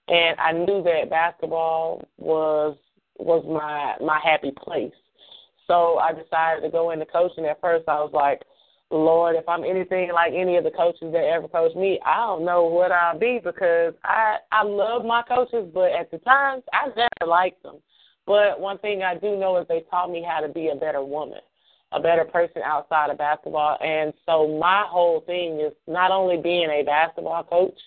and 0.07 0.39
I 0.39 0.51
knew 0.51 0.81
that 0.83 1.09
basketball 1.09 2.03
was 2.17 2.75
was 3.17 3.43
my 3.47 4.03
my 4.05 4.19
happy 4.23 4.51
place. 4.51 4.93
So 5.67 5.97
I 5.99 6.13
decided 6.13 6.61
to 6.61 6.69
go 6.69 6.91
into 6.91 7.05
coaching. 7.05 7.45
At 7.45 7.61
first, 7.61 7.87
I 7.87 7.99
was 7.99 8.11
like, 8.11 8.41
Lord, 8.91 9.35
if 9.35 9.47
I'm 9.47 9.63
anything 9.63 10.11
like 10.11 10.33
any 10.35 10.57
of 10.57 10.63
the 10.63 10.71
coaches 10.71 11.11
that 11.13 11.23
ever 11.23 11.47
coached 11.47 11.75
me, 11.75 11.99
I 12.03 12.25
don't 12.25 12.43
know 12.43 12.63
what 12.63 12.91
I'll 12.91 13.19
be 13.19 13.39
because 13.43 13.93
I 14.03 14.37
I 14.51 14.63
love 14.63 15.05
my 15.05 15.21
coaches, 15.21 15.69
but 15.73 15.91
at 15.91 16.09
the 16.09 16.17
times 16.19 16.63
I 16.73 16.87
never 16.87 17.29
liked 17.29 17.61
them. 17.61 17.75
But 18.29 18.59
one 18.59 18.77
thing 18.77 19.01
I 19.01 19.15
do 19.15 19.35
know 19.35 19.57
is 19.57 19.67
they 19.67 19.83
taught 19.89 20.11
me 20.11 20.21
how 20.23 20.39
to 20.39 20.47
be 20.47 20.67
a 20.67 20.75
better 20.75 21.03
woman, 21.03 21.39
a 21.91 21.99
better 21.99 22.23
person 22.23 22.61
outside 22.63 23.09
of 23.09 23.17
basketball. 23.17 23.79
And 23.81 24.13
so 24.23 24.59
my 24.59 24.85
whole 24.87 25.21
thing 25.21 25.59
is 25.59 25.73
not 25.87 26.11
only 26.11 26.37
being 26.37 26.69
a 26.69 26.83
basketball 26.83 27.43
coach, 27.43 27.79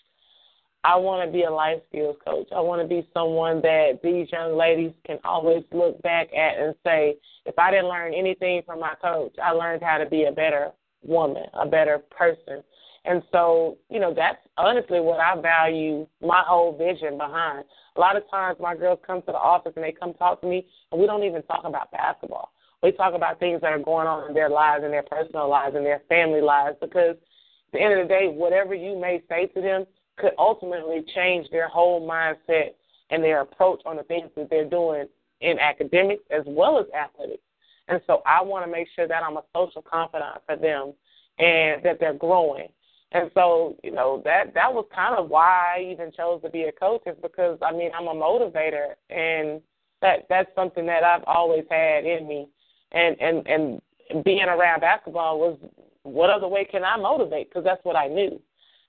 I 0.82 0.96
want 0.96 1.24
to 1.24 1.32
be 1.32 1.44
a 1.44 1.50
life 1.50 1.78
skills 1.88 2.16
coach. 2.24 2.48
I 2.50 2.58
want 2.58 2.82
to 2.82 2.88
be 2.88 3.06
someone 3.14 3.62
that 3.62 4.00
these 4.02 4.26
young 4.32 4.58
ladies 4.58 4.90
can 5.06 5.20
always 5.24 5.62
look 5.70 6.02
back 6.02 6.26
at 6.34 6.58
and 6.58 6.74
say, 6.84 7.14
if 7.46 7.56
I 7.56 7.70
didn't 7.70 7.88
learn 7.88 8.12
anything 8.12 8.62
from 8.66 8.80
my 8.80 8.94
coach, 9.00 9.36
I 9.40 9.52
learned 9.52 9.84
how 9.84 9.98
to 9.98 10.06
be 10.06 10.24
a 10.24 10.32
better 10.32 10.72
woman, 11.04 11.44
a 11.54 11.68
better 11.68 12.00
person. 12.10 12.64
And 13.04 13.22
so, 13.32 13.78
you 13.90 13.98
know, 13.98 14.14
that's 14.14 14.38
honestly 14.56 15.00
what 15.00 15.18
I 15.18 15.40
value 15.40 16.06
my 16.20 16.42
whole 16.46 16.76
vision 16.76 17.18
behind. 17.18 17.64
A 17.96 18.00
lot 18.00 18.16
of 18.16 18.22
times 18.30 18.58
my 18.60 18.76
girls 18.76 19.00
come 19.04 19.20
to 19.22 19.32
the 19.32 19.38
office 19.38 19.72
and 19.74 19.84
they 19.84 19.92
come 19.92 20.14
talk 20.14 20.40
to 20.40 20.46
me 20.46 20.66
and 20.90 21.00
we 21.00 21.06
don't 21.06 21.24
even 21.24 21.42
talk 21.42 21.62
about 21.64 21.90
basketball. 21.90 22.52
We 22.82 22.92
talk 22.92 23.14
about 23.14 23.38
things 23.40 23.60
that 23.60 23.72
are 23.72 23.78
going 23.78 24.06
on 24.06 24.28
in 24.28 24.34
their 24.34 24.48
lives 24.48 24.84
and 24.84 24.92
their 24.92 25.02
personal 25.02 25.48
lives 25.48 25.74
and 25.76 25.84
their 25.84 26.02
family 26.08 26.40
lives 26.40 26.76
because 26.80 27.16
at 27.16 27.72
the 27.72 27.80
end 27.80 27.98
of 27.98 28.06
the 28.06 28.14
day, 28.14 28.28
whatever 28.28 28.74
you 28.74 28.98
may 28.98 29.22
say 29.28 29.46
to 29.46 29.60
them 29.60 29.84
could 30.16 30.32
ultimately 30.38 31.04
change 31.14 31.48
their 31.50 31.68
whole 31.68 32.06
mindset 32.08 32.74
and 33.10 33.22
their 33.22 33.40
approach 33.40 33.82
on 33.84 33.96
the 33.96 34.02
things 34.04 34.30
that 34.36 34.48
they're 34.48 34.68
doing 34.68 35.06
in 35.40 35.58
academics 35.58 36.22
as 36.30 36.42
well 36.46 36.78
as 36.78 36.86
athletics. 36.94 37.42
And 37.88 38.00
so 38.06 38.22
I 38.26 38.42
want 38.42 38.64
to 38.64 38.70
make 38.70 38.88
sure 38.94 39.08
that 39.08 39.22
I'm 39.24 39.36
a 39.36 39.42
social 39.54 39.82
confidant 39.82 40.38
for 40.46 40.56
them 40.56 40.92
and 41.38 41.82
that 41.82 41.98
they're 41.98 42.14
growing 42.14 42.68
and 43.14 43.30
so, 43.34 43.76
you 43.82 43.90
know, 43.90 44.22
that 44.24 44.54
that 44.54 44.72
was 44.72 44.86
kind 44.94 45.16
of 45.16 45.28
why 45.28 45.76
I 45.76 45.82
even 45.92 46.12
chose 46.12 46.40
to 46.42 46.50
be 46.50 46.62
a 46.62 46.72
coach 46.72 47.02
is 47.06 47.16
because 47.20 47.58
I 47.62 47.72
mean 47.72 47.90
I'm 47.96 48.08
a 48.08 48.14
motivator 48.14 48.94
and 49.10 49.60
that 50.00 50.26
that's 50.28 50.48
something 50.54 50.86
that 50.86 51.04
I've 51.04 51.24
always 51.26 51.64
had 51.70 52.04
in 52.04 52.26
me. 52.26 52.48
And 52.92 53.16
and 53.20 53.46
and 53.46 54.24
being 54.24 54.44
around 54.44 54.80
basketball 54.80 55.38
was 55.38 55.58
what 56.04 56.30
other 56.30 56.48
way 56.48 56.64
can 56.64 56.84
I 56.84 56.96
motivate 56.96 57.50
because 57.50 57.64
that's 57.64 57.84
what 57.84 57.96
I 57.96 58.08
knew. 58.08 58.40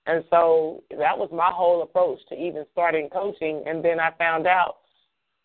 And 0.06 0.24
so 0.30 0.84
that 0.90 1.18
was 1.18 1.30
my 1.32 1.52
whole 1.54 1.82
approach 1.84 2.20
to 2.30 2.36
even 2.36 2.66
starting 2.72 3.10
coaching 3.10 3.64
and 3.66 3.84
then 3.84 4.00
I 4.00 4.12
found 4.18 4.48
out 4.48 4.78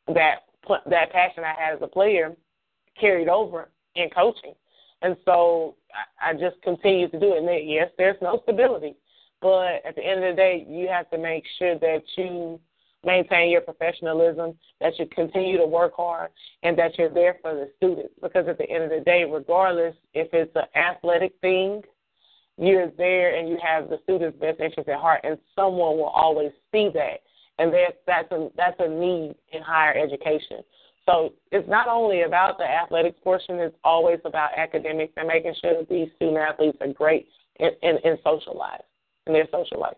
that 0.09 0.45
that 0.89 1.13
passion 1.13 1.45
I 1.45 1.55
had 1.61 1.75
as 1.75 1.83
a 1.83 1.89
player 1.89 2.37
carried 3.01 3.29
over 3.29 3.71
in 3.97 4.09
coaching. 4.11 4.55
And 5.03 5.17
so 5.25 5.77
I, 6.21 6.31
I 6.31 6.33
just 6.35 6.61
continue 6.63 7.09
to 7.09 7.21
do 7.21 7.35
it. 7.35 7.39
And 7.39 7.69
yes, 7.69 7.91
there's 7.99 8.17
no 8.21 8.41
stability, 8.43 8.95
but 9.41 9.85
at 9.87 9.95
the 9.97 10.05
end 10.05 10.25
of 10.25 10.33
the 10.33 10.37
day, 10.37 10.67
you 10.69 10.89
have 10.89 11.09
to 11.11 11.19
make 11.19 11.45
sure 11.59 11.79
that 11.79 12.03
you 12.17 12.61
maintain 13.05 13.51
your 13.51 13.61
professionalism, 13.61 14.59
that 14.81 14.99
you 14.99 15.07
continue 15.07 15.57
to 15.57 15.67
work 15.67 15.93
hard, 15.97 16.31
and 16.63 16.77
that 16.79 16.99
you're 16.99 17.13
there 17.13 17.37
for 17.41 17.55
the 17.55 17.71
students. 17.77 18.13
Because 18.21 18.49
at 18.49 18.59
the 18.59 18.69
end 18.69 18.85
of 18.85 18.91
the 18.91 19.05
day, 19.05 19.25
regardless 19.25 19.95
if 20.15 20.29
it's 20.33 20.55
an 20.57 20.65
athletic 20.75 21.33
thing, 21.41 21.83
you're 22.57 22.91
there 22.99 23.37
and 23.37 23.49
you 23.49 23.57
have 23.63 23.89
the 23.89 24.01
students' 24.03 24.39
best 24.41 24.61
interest 24.61 24.89
at 24.89 24.99
heart, 24.99 25.21
and 25.23 25.39
someone 25.55 25.97
will 25.97 26.07
always 26.07 26.51
see 26.73 26.91
that. 26.93 27.21
And 27.61 27.73
that's 27.73 27.97
that's 28.07 28.31
a 28.33 28.49
that's 28.57 28.77
a 28.81 28.89
need 28.89 29.35
in 29.53 29.63
higher 29.63 29.95
education. 29.95 30.59
So 31.09 31.33
it's 31.53 31.69
not 31.69 31.89
only 31.89 32.23
about 32.23 32.59
the 32.59 32.65
athletics 32.65 33.19
portion, 33.25 33.59
it's 33.59 33.75
always 33.83 34.19
about 34.27 34.51
academics 34.57 35.15
and 35.17 35.27
making 35.27 35.55
sure 35.61 35.79
that 35.79 35.89
these 35.89 36.09
student 36.17 36.37
athletes 36.37 36.77
are 36.83 36.93
great 36.93 37.29
in, 37.59 37.71
in, 37.83 38.19
social 38.23 38.57
life, 38.57 38.83
in 39.27 39.33
their 39.33 39.47
social 39.51 39.81
life. 39.81 39.97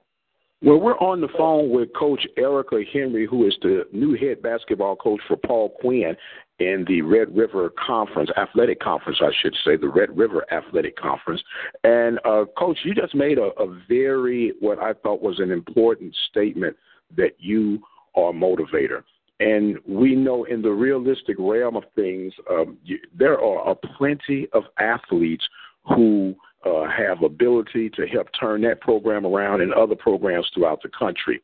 Well, 0.63 0.79
we're 0.79 0.99
on 0.99 1.21
the 1.21 1.29
phone 1.37 1.71
with 1.71 1.89
Coach 1.95 2.25
Erica 2.37 2.83
Henry, 2.93 3.27
who 3.27 3.47
is 3.47 3.57
the 3.63 3.85
new 3.93 4.17
head 4.17 4.41
basketball 4.41 4.95
coach 4.95 5.21
for 5.27 5.37
Paul 5.37 5.71
Quinn 5.81 6.15
in 6.61 6.85
the 6.87 7.01
Red 7.03 7.35
River 7.35 7.73
Conference, 7.85 8.31
Athletic 8.37 8.79
Conference, 8.79 9.19
I 9.21 9.31
should 9.43 9.57
say, 9.65 9.77
the 9.77 9.89
Red 9.89 10.17
River 10.17 10.45
Athletic 10.53 10.97
Conference. 10.97 11.43
And, 11.83 12.21
uh, 12.25 12.45
Coach, 12.57 12.79
you 12.85 12.95
just 12.95 13.15
made 13.15 13.39
a, 13.39 13.51
a 13.59 13.81
very, 13.89 14.53
what 14.61 14.79
I 14.79 14.93
thought 14.93 15.23
was 15.23 15.41
an 15.41 15.51
important 15.51 16.15
statement 16.29 16.77
that 17.17 17.33
you 17.39 17.81
are 18.15 18.31
a 18.31 18.33
motivator. 18.35 19.03
And 19.41 19.79
we 19.89 20.15
know 20.15 20.45
in 20.45 20.61
the 20.61 20.71
realistic 20.71 21.37
realm 21.39 21.75
of 21.75 21.85
things, 21.95 22.33
um, 22.51 22.77
you, 22.85 22.99
there 23.19 23.41
are 23.41 23.71
a 23.71 23.75
plenty 23.75 24.47
of 24.53 24.65
athletes 24.79 25.45
who 25.89 26.35
uh, 26.67 26.85
have 26.91 27.23
ability 27.23 27.89
to 27.91 28.07
help 28.07 28.29
turn 28.39 28.61
that 28.63 28.83
program 28.83 29.25
around 29.25 29.63
and 29.63 29.73
other 29.73 29.97
programs 29.97 30.47
throughout 30.55 30.83
the 30.83 30.91
country. 30.91 31.43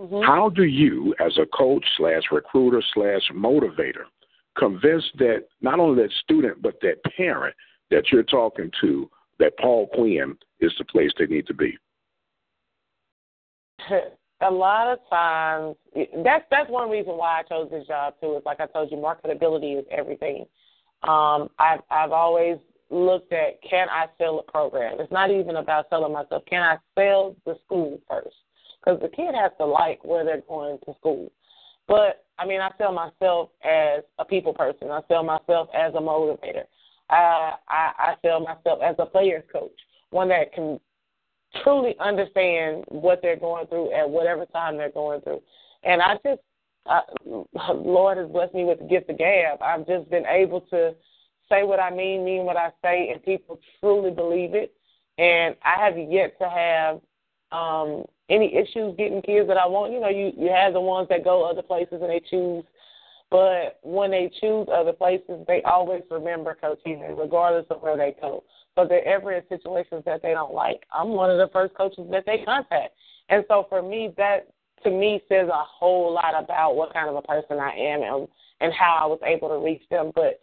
Mm-hmm. 0.00 0.22
How 0.22 0.48
do 0.48 0.64
you, 0.64 1.14
as 1.24 1.36
a 1.38 1.44
coach 1.54 1.84
slash 1.98 2.22
recruiter 2.32 2.82
slash 2.94 3.22
motivator, 3.32 4.06
convince 4.58 5.04
that 5.18 5.44
not 5.60 5.78
only 5.78 6.02
that 6.02 6.12
student 6.22 6.62
but 6.62 6.80
that 6.80 6.96
parent 7.16 7.54
that 7.90 8.04
you're 8.10 8.22
talking 8.22 8.70
to 8.80 9.10
that 9.38 9.52
Paul 9.58 9.88
Quinn 9.88 10.36
is 10.60 10.72
the 10.78 10.84
place 10.86 11.10
they 11.18 11.26
need 11.26 11.46
to 11.46 11.54
be? 11.54 11.76
A 14.44 14.50
lot 14.50 14.88
of 14.92 14.98
times, 15.08 15.76
that's 16.22 16.44
that's 16.50 16.70
one 16.70 16.90
reason 16.90 17.16
why 17.16 17.40
I 17.40 17.42
chose 17.44 17.70
this 17.70 17.86
job 17.86 18.14
too. 18.20 18.36
Is 18.36 18.42
like 18.44 18.60
I 18.60 18.66
told 18.66 18.90
you, 18.90 18.98
marketability 18.98 19.78
is 19.78 19.86
everything. 19.90 20.44
Um, 21.02 21.48
I've 21.58 21.80
I've 21.90 22.12
always 22.12 22.58
looked 22.90 23.32
at 23.32 23.60
can 23.68 23.88
I 23.88 24.06
sell 24.18 24.44
a 24.46 24.50
program. 24.50 25.00
It's 25.00 25.12
not 25.12 25.30
even 25.30 25.56
about 25.56 25.86
selling 25.88 26.12
myself. 26.12 26.44
Can 26.46 26.62
I 26.62 26.76
sell 26.94 27.34
the 27.46 27.56
school 27.64 27.98
first? 28.08 28.36
Because 28.84 29.00
the 29.00 29.08
kid 29.08 29.34
has 29.34 29.52
to 29.58 29.64
like 29.64 30.04
where 30.04 30.24
they're 30.24 30.42
going 30.46 30.78
to 30.86 30.94
school. 30.98 31.32
But 31.88 32.24
I 32.38 32.46
mean, 32.46 32.60
I 32.60 32.70
sell 32.76 32.92
myself 32.92 33.50
as 33.64 34.04
a 34.18 34.24
people 34.24 34.52
person. 34.52 34.90
I 34.90 35.00
sell 35.08 35.22
myself 35.22 35.68
as 35.74 35.94
a 35.94 35.98
motivator. 35.98 36.64
I 37.08 37.54
I, 37.68 37.92
I 37.98 38.14
sell 38.22 38.40
myself 38.40 38.80
as 38.84 38.96
a 38.98 39.06
players 39.06 39.44
coach, 39.50 39.78
one 40.10 40.28
that 40.28 40.52
can 40.52 40.78
truly 41.62 41.94
understand 42.00 42.84
what 42.88 43.20
they're 43.22 43.36
going 43.36 43.66
through 43.66 43.92
at 43.92 44.08
whatever 44.08 44.46
time 44.46 44.76
they're 44.76 44.90
going 44.90 45.20
through. 45.20 45.42
And 45.82 46.02
I 46.02 46.14
just, 46.24 46.40
I, 46.86 47.02
Lord 47.74 48.18
has 48.18 48.28
blessed 48.28 48.54
me 48.54 48.64
with 48.64 48.78
the 48.78 48.86
gift 48.86 49.10
of 49.10 49.18
gab. 49.18 49.62
I've 49.62 49.86
just 49.86 50.10
been 50.10 50.26
able 50.26 50.60
to 50.62 50.94
say 51.48 51.62
what 51.62 51.80
I 51.80 51.90
mean, 51.90 52.24
mean 52.24 52.44
what 52.44 52.56
I 52.56 52.70
say, 52.82 53.10
and 53.10 53.22
people 53.22 53.58
truly 53.80 54.10
believe 54.10 54.54
it. 54.54 54.74
And 55.18 55.54
I 55.62 55.84
have 55.84 55.96
yet 55.96 56.38
to 56.40 56.48
have 56.48 57.00
um 57.52 58.04
any 58.28 58.54
issues 58.54 58.96
getting 58.96 59.22
kids 59.22 59.46
that 59.48 59.56
I 59.56 59.66
want. 59.66 59.92
You 59.92 60.00
know, 60.00 60.08
you 60.08 60.32
you 60.36 60.50
have 60.50 60.72
the 60.72 60.80
ones 60.80 61.08
that 61.10 61.24
go 61.24 61.48
other 61.48 61.62
places 61.62 62.00
and 62.00 62.10
they 62.10 62.20
choose, 62.20 62.64
but 63.34 63.80
when 63.82 64.12
they 64.12 64.30
choose 64.40 64.68
other 64.72 64.92
places, 64.92 65.44
they 65.48 65.60
always 65.62 66.02
remember 66.08 66.54
Coach 66.54 66.78
Henry, 66.86 67.12
regardless 67.14 67.66
of 67.68 67.82
where 67.82 67.96
they 67.96 68.14
go. 68.20 68.44
But 68.76 68.88
they're 68.88 69.04
ever 69.04 69.32
in 69.32 69.42
situations 69.48 70.04
that 70.06 70.22
they 70.22 70.30
don't 70.30 70.54
like. 70.54 70.84
I'm 70.92 71.08
one 71.08 71.32
of 71.32 71.38
the 71.38 71.52
first 71.52 71.74
coaches 71.74 72.06
that 72.12 72.26
they 72.26 72.44
contact, 72.44 72.94
and 73.30 73.44
so 73.48 73.66
for 73.68 73.82
me, 73.82 74.14
that 74.18 74.46
to 74.84 74.90
me 74.90 75.20
says 75.28 75.48
a 75.48 75.64
whole 75.66 76.14
lot 76.14 76.40
about 76.40 76.76
what 76.76 76.92
kind 76.92 77.08
of 77.08 77.16
a 77.16 77.22
person 77.22 77.58
I 77.58 77.72
am 77.72 78.02
and 78.02 78.28
and 78.60 78.72
how 78.72 79.00
I 79.02 79.06
was 79.06 79.18
able 79.26 79.48
to 79.48 79.58
reach 79.58 79.82
them. 79.90 80.12
But 80.14 80.40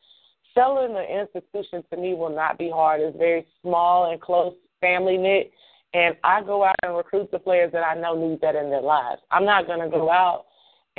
selling 0.54 0.94
the 0.94 1.22
institution 1.22 1.86
to 1.92 1.98
me 1.98 2.14
will 2.14 2.36
not 2.36 2.58
be 2.58 2.70
hard. 2.70 3.00
It's 3.00 3.18
very 3.18 3.48
small 3.62 4.12
and 4.12 4.20
close, 4.20 4.54
family 4.82 5.16
knit 5.16 5.54
and 5.94 6.16
I 6.24 6.42
go 6.42 6.64
out 6.64 6.76
and 6.84 6.96
recruit 6.96 7.32
the 7.32 7.40
players 7.40 7.72
that 7.74 7.84
I 7.84 7.96
know 7.96 8.16
need 8.16 8.40
that 8.42 8.56
in 8.56 8.70
their 8.70 8.82
lives. 8.82 9.22
I'm 9.30 9.46
not 9.46 9.68
going 9.68 9.80
to 9.80 9.90
go 9.90 10.10
out 10.10 10.46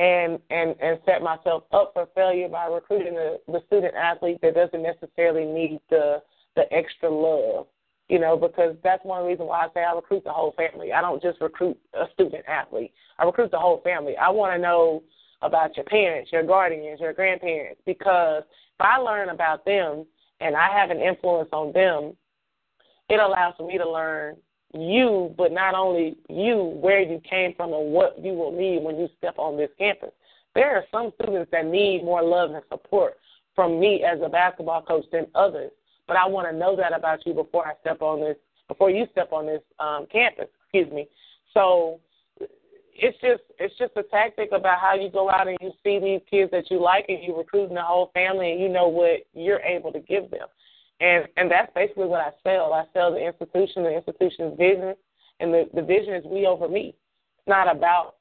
and 0.02 0.40
and 0.50 0.74
and 0.80 0.98
set 1.06 1.22
myself 1.22 1.62
up 1.72 1.92
for 1.94 2.08
failure 2.14 2.48
by 2.48 2.66
recruiting 2.66 3.14
the, 3.14 3.38
the 3.46 3.60
student 3.68 3.94
athlete 3.94 4.38
that 4.42 4.56
doesn't 4.56 4.82
necessarily 4.82 5.44
need 5.44 5.80
the 5.90 6.20
the 6.56 6.64
extra 6.72 7.08
love. 7.08 7.66
You 8.08 8.18
know, 8.18 8.36
because 8.36 8.76
that's 8.82 9.04
one 9.04 9.24
reason 9.24 9.46
why 9.46 9.64
I 9.64 9.68
say 9.72 9.84
I 9.84 9.94
recruit 9.94 10.24
the 10.24 10.32
whole 10.32 10.54
family. 10.56 10.92
I 10.92 11.00
don't 11.00 11.22
just 11.22 11.40
recruit 11.40 11.78
a 11.94 12.06
student 12.12 12.44
athlete. 12.46 12.92
I 13.18 13.24
recruit 13.24 13.52
the 13.52 13.58
whole 13.58 13.80
family. 13.82 14.16
I 14.16 14.28
want 14.28 14.52
to 14.52 14.58
know 14.58 15.04
about 15.40 15.76
your 15.76 15.84
parents, 15.84 16.30
your 16.32 16.42
guardians, 16.42 17.00
your 17.00 17.12
grandparents, 17.12 17.80
because 17.86 18.42
if 18.42 18.80
I 18.80 18.98
learn 18.98 19.30
about 19.30 19.64
them 19.64 20.04
and 20.40 20.56
I 20.56 20.68
have 20.76 20.90
an 20.90 21.00
influence 21.00 21.48
on 21.52 21.72
them, 21.72 22.14
it 23.08 23.20
allows 23.20 23.54
me 23.60 23.78
to 23.78 23.88
learn 23.88 24.36
you, 24.72 25.34
but 25.36 25.52
not 25.52 25.74
only 25.74 26.16
you, 26.28 26.78
where 26.80 27.00
you 27.00 27.20
came 27.28 27.54
from 27.54 27.72
and 27.72 27.92
what 27.92 28.22
you 28.22 28.32
will 28.32 28.52
need 28.52 28.82
when 28.82 28.96
you 28.96 29.08
step 29.18 29.34
on 29.38 29.56
this 29.56 29.70
campus. 29.78 30.10
There 30.54 30.74
are 30.76 30.84
some 30.90 31.12
students 31.20 31.50
that 31.52 31.66
need 31.66 32.04
more 32.04 32.22
love 32.22 32.50
and 32.50 32.62
support 32.70 33.16
from 33.54 33.80
me 33.80 34.04
as 34.04 34.18
a 34.22 34.28
basketball 34.28 34.82
coach 34.82 35.04
than 35.12 35.26
others. 35.34 35.70
But 36.06 36.16
I 36.16 36.26
want 36.26 36.50
to 36.50 36.56
know 36.56 36.76
that 36.76 36.94
about 36.94 37.24
you 37.26 37.34
before 37.34 37.66
I 37.66 37.72
step 37.80 38.02
on 38.02 38.20
this, 38.20 38.36
before 38.68 38.90
you 38.90 39.06
step 39.12 39.32
on 39.32 39.46
this 39.46 39.62
um, 39.78 40.06
campus. 40.10 40.48
Excuse 40.64 40.92
me. 40.92 41.06
So 41.54 42.00
it's 42.94 43.18
just 43.20 43.42
it's 43.58 43.76
just 43.78 43.92
a 43.96 44.02
tactic 44.04 44.50
about 44.52 44.78
how 44.78 44.94
you 44.94 45.10
go 45.10 45.30
out 45.30 45.48
and 45.48 45.56
you 45.60 45.72
see 45.82 45.98
these 45.98 46.20
kids 46.30 46.50
that 46.50 46.70
you 46.70 46.80
like 46.80 47.06
and 47.08 47.22
you 47.22 47.36
recruiting 47.36 47.74
the 47.74 47.82
whole 47.82 48.10
family 48.12 48.52
and 48.52 48.60
you 48.60 48.68
know 48.68 48.88
what 48.88 49.26
you're 49.34 49.60
able 49.60 49.92
to 49.92 50.00
give 50.00 50.30
them. 50.30 50.48
And 51.02 51.26
and 51.36 51.50
that's 51.50 51.72
basically 51.74 52.06
what 52.06 52.20
I 52.20 52.30
sell. 52.44 52.72
I 52.72 52.84
sell 52.94 53.10
the 53.10 53.26
institution, 53.26 53.82
the 53.82 53.96
institution's 53.96 54.56
vision, 54.56 54.94
and 55.40 55.52
the, 55.52 55.68
the 55.74 55.82
vision 55.82 56.14
is 56.14 56.24
we 56.24 56.46
over 56.46 56.68
me. 56.68 56.94
It's 57.38 57.48
not 57.48 57.70
about 57.70 58.14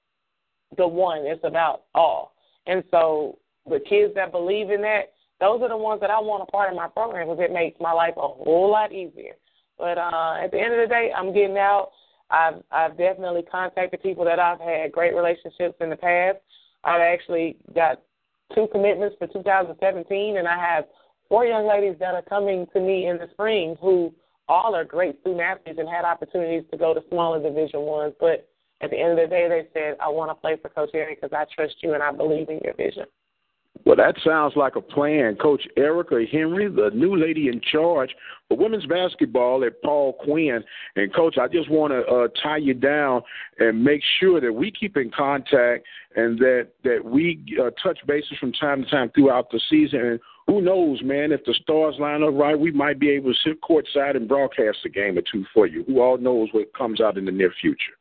the 0.78 0.88
one, 0.88 1.20
it's 1.20 1.44
about 1.44 1.84
all. 1.94 2.34
And 2.65 2.84
so 2.89 3.38
the 3.70 3.80
kids 3.88 4.13
that 4.15 4.32
believe 4.32 4.72
in 4.72 4.82
that, 4.82 5.13
those 5.39 5.62
are 5.62 5.70
the 5.70 5.78
ones 5.78 6.02
that 6.02 6.10
I 6.10 6.20
want 6.20 6.44
a 6.48 6.52
part 6.52 6.72
of 6.72 6.76
my 6.76 6.88
program 6.88 7.28
because 7.28 7.44
it 7.44 7.54
makes 7.54 7.80
my 7.80 7.91
life 7.91 8.15
a 8.17 8.28
whole 8.28 8.72
lot 8.72 8.91
easier. 8.91 9.34
But 9.78 10.00
uh, 10.00 10.38
at 10.44 10.52
the 10.52 10.60
end 10.60 10.74
of 10.74 10.80
the 10.80 10.88
day, 10.88 11.12
I'm 11.15 11.34
getting 11.34 11.58
out. 11.58 11.91
I've 12.32 12.63
I've 12.72 12.98
definitely 12.98 13.44
contacted 13.44 14.02
people 14.02 14.26
that 14.26 14.39
I've 14.39 14.60
had 14.60 14.91
great 14.91 15.13
relationships 15.13 15.76
in 15.82 15.91
the 15.91 15.98
past. 15.98 16.39
I've 16.84 17.02
actually 17.02 17.58
got 17.76 18.02
two 18.56 18.67
commitments 18.72 19.17
for 19.20 19.28
2017, 19.28 20.38
and 20.38 20.48
I 20.48 20.58
have 20.58 20.86
four 21.32 21.46
young 21.46 21.65
ladies 21.65 21.96
that 21.98 22.13
are 22.13 22.22
coming 22.24 22.67
to 22.74 22.82
me 22.82 23.08
in 23.08 23.17
the 23.17 23.30
spring 23.32 23.78
who 23.80 24.13
all 24.50 24.76
are 24.76 24.84
great 24.84 25.17
student 25.22 25.39
athletes 25.39 25.80
and 25.80 25.88
had 25.88 26.04
opportunities 26.04 26.63
to 26.70 26.78
go 26.78 26.94
to 26.94 27.02
smaller 27.10 27.41
division 27.41 27.80
ones. 27.84 28.13
But 28.20 28.50
at 28.82 28.89
the 28.89 29.00
end 29.00 29.12
of 29.12 29.17
the 29.17 29.28
day, 29.28 29.48
they 29.48 29.67
said, 29.74 29.96
I 30.02 30.10
want 30.10 30.30
to 30.30 30.36
play 30.36 30.58
for 30.62 30.67
Coach 30.67 30.89
Henry 30.91 31.15
because 31.15 31.32
I 31.34 31.46
trust 31.56 31.76
you 31.80 31.94
and 31.94 32.04
I 32.04 32.12
believe 32.12 32.50
in 32.50 32.60
your 32.65 32.74
vision. 32.74 33.06
Well, 33.86 33.96
that 33.96 34.15
sounds 34.26 34.54
like 34.58 34.76
a 34.76 34.82
plan. 34.82 35.38
Coach 35.38 35.65
Erica 35.78 36.24
Henry, 36.30 36.70
the 36.70 36.91
new 36.94 37.15
lady 37.15 37.48
in 37.48 37.62
charge 37.72 38.13
for 38.48 38.58
women's 38.58 38.86
basketball 38.86 39.63
at 39.63 39.82
Paul 39.82 40.13
Quinn. 40.24 40.62
And, 40.98 41.13
Coach, 41.15 41.38
I 41.38 41.48
just 41.48 41.70
want 41.70 41.94
to 41.94 42.02
uh, 42.02 42.28
tie 42.44 42.58
you 42.58 42.74
down 42.74 43.22
and 43.58 43.82
make 43.82 44.02
sure 44.20 44.41
that 44.41 44.52
we 44.52 44.72
keep 44.72 44.98
in 44.98 45.10
contact 45.10 45.86
and 46.15 46.38
that, 46.39 46.67
that 46.84 47.04
we 47.04 47.44
uh, 47.60 47.72
touch 47.82 48.00
bases 48.06 48.38
from 48.39 48.52
time 48.52 48.84
to 48.84 48.89
time 48.89 49.12
throughout 49.15 49.50
the 49.50 49.62
season. 49.70 50.00
And 50.02 50.20
who 50.51 50.59
knows, 50.59 51.01
man? 51.01 51.31
If 51.31 51.45
the 51.45 51.53
stars 51.61 51.95
line 51.97 52.23
up 52.23 52.33
right, 52.33 52.59
we 52.59 52.71
might 52.71 52.99
be 52.99 53.09
able 53.11 53.31
to 53.31 53.39
sit 53.45 53.61
courtside 53.61 54.17
and 54.17 54.27
broadcast 54.27 54.79
a 54.83 54.89
game 54.89 55.17
or 55.17 55.21
two 55.31 55.45
for 55.53 55.65
you. 55.65 55.85
Who 55.85 56.01
all 56.01 56.17
knows 56.17 56.49
what 56.51 56.73
comes 56.73 56.99
out 56.99 57.17
in 57.17 57.23
the 57.23 57.31
near 57.31 57.53
future? 57.61 57.93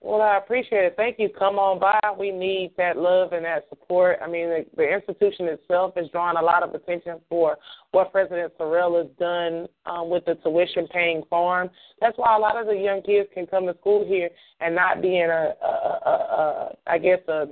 Well, 0.00 0.22
I 0.22 0.38
appreciate 0.38 0.84
it. 0.84 0.94
Thank 0.96 1.18
you. 1.18 1.28
Come 1.28 1.58
on 1.58 1.78
by. 1.78 2.00
We 2.18 2.30
need 2.30 2.72
that 2.78 2.96
love 2.96 3.34
and 3.34 3.44
that 3.44 3.68
support. 3.68 4.18
I 4.24 4.30
mean, 4.30 4.48
the, 4.48 4.64
the 4.74 4.90
institution 4.90 5.44
itself 5.48 5.92
is 5.98 6.08
drawing 6.10 6.38
a 6.38 6.42
lot 6.42 6.62
of 6.62 6.74
attention 6.74 7.18
for 7.28 7.58
what 7.90 8.12
President 8.12 8.54
Sorrell 8.58 8.96
has 8.96 9.12
done 9.18 9.68
um, 9.84 10.08
with 10.08 10.24
the 10.24 10.36
tuition 10.36 10.88
paying 10.88 11.22
farm. 11.28 11.68
That's 12.00 12.16
why 12.16 12.34
a 12.34 12.40
lot 12.40 12.58
of 12.58 12.66
the 12.66 12.76
young 12.76 13.02
kids 13.02 13.28
can 13.34 13.46
come 13.46 13.66
to 13.66 13.76
school 13.78 14.06
here 14.06 14.30
and 14.60 14.74
not 14.74 15.02
be 15.02 15.18
in 15.18 15.28
a, 15.28 15.52
a, 15.62 15.66
a, 15.66 16.10
a 16.10 16.68
I 16.86 16.96
guess, 16.96 17.18
a 17.28 17.48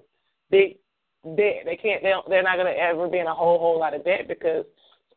big 0.51 0.79
debt. 1.25 1.63
They 1.65 1.77
can't. 1.77 2.03
They 2.03 2.13
they're 2.29 2.43
not 2.43 2.57
going 2.57 2.73
to 2.73 2.81
ever 2.81 3.09
be 3.09 3.19
in 3.19 3.27
a 3.27 3.35
whole 3.35 3.59
whole 3.59 3.79
lot 3.79 3.95
of 3.95 4.05
debt 4.05 4.29
because 4.29 4.65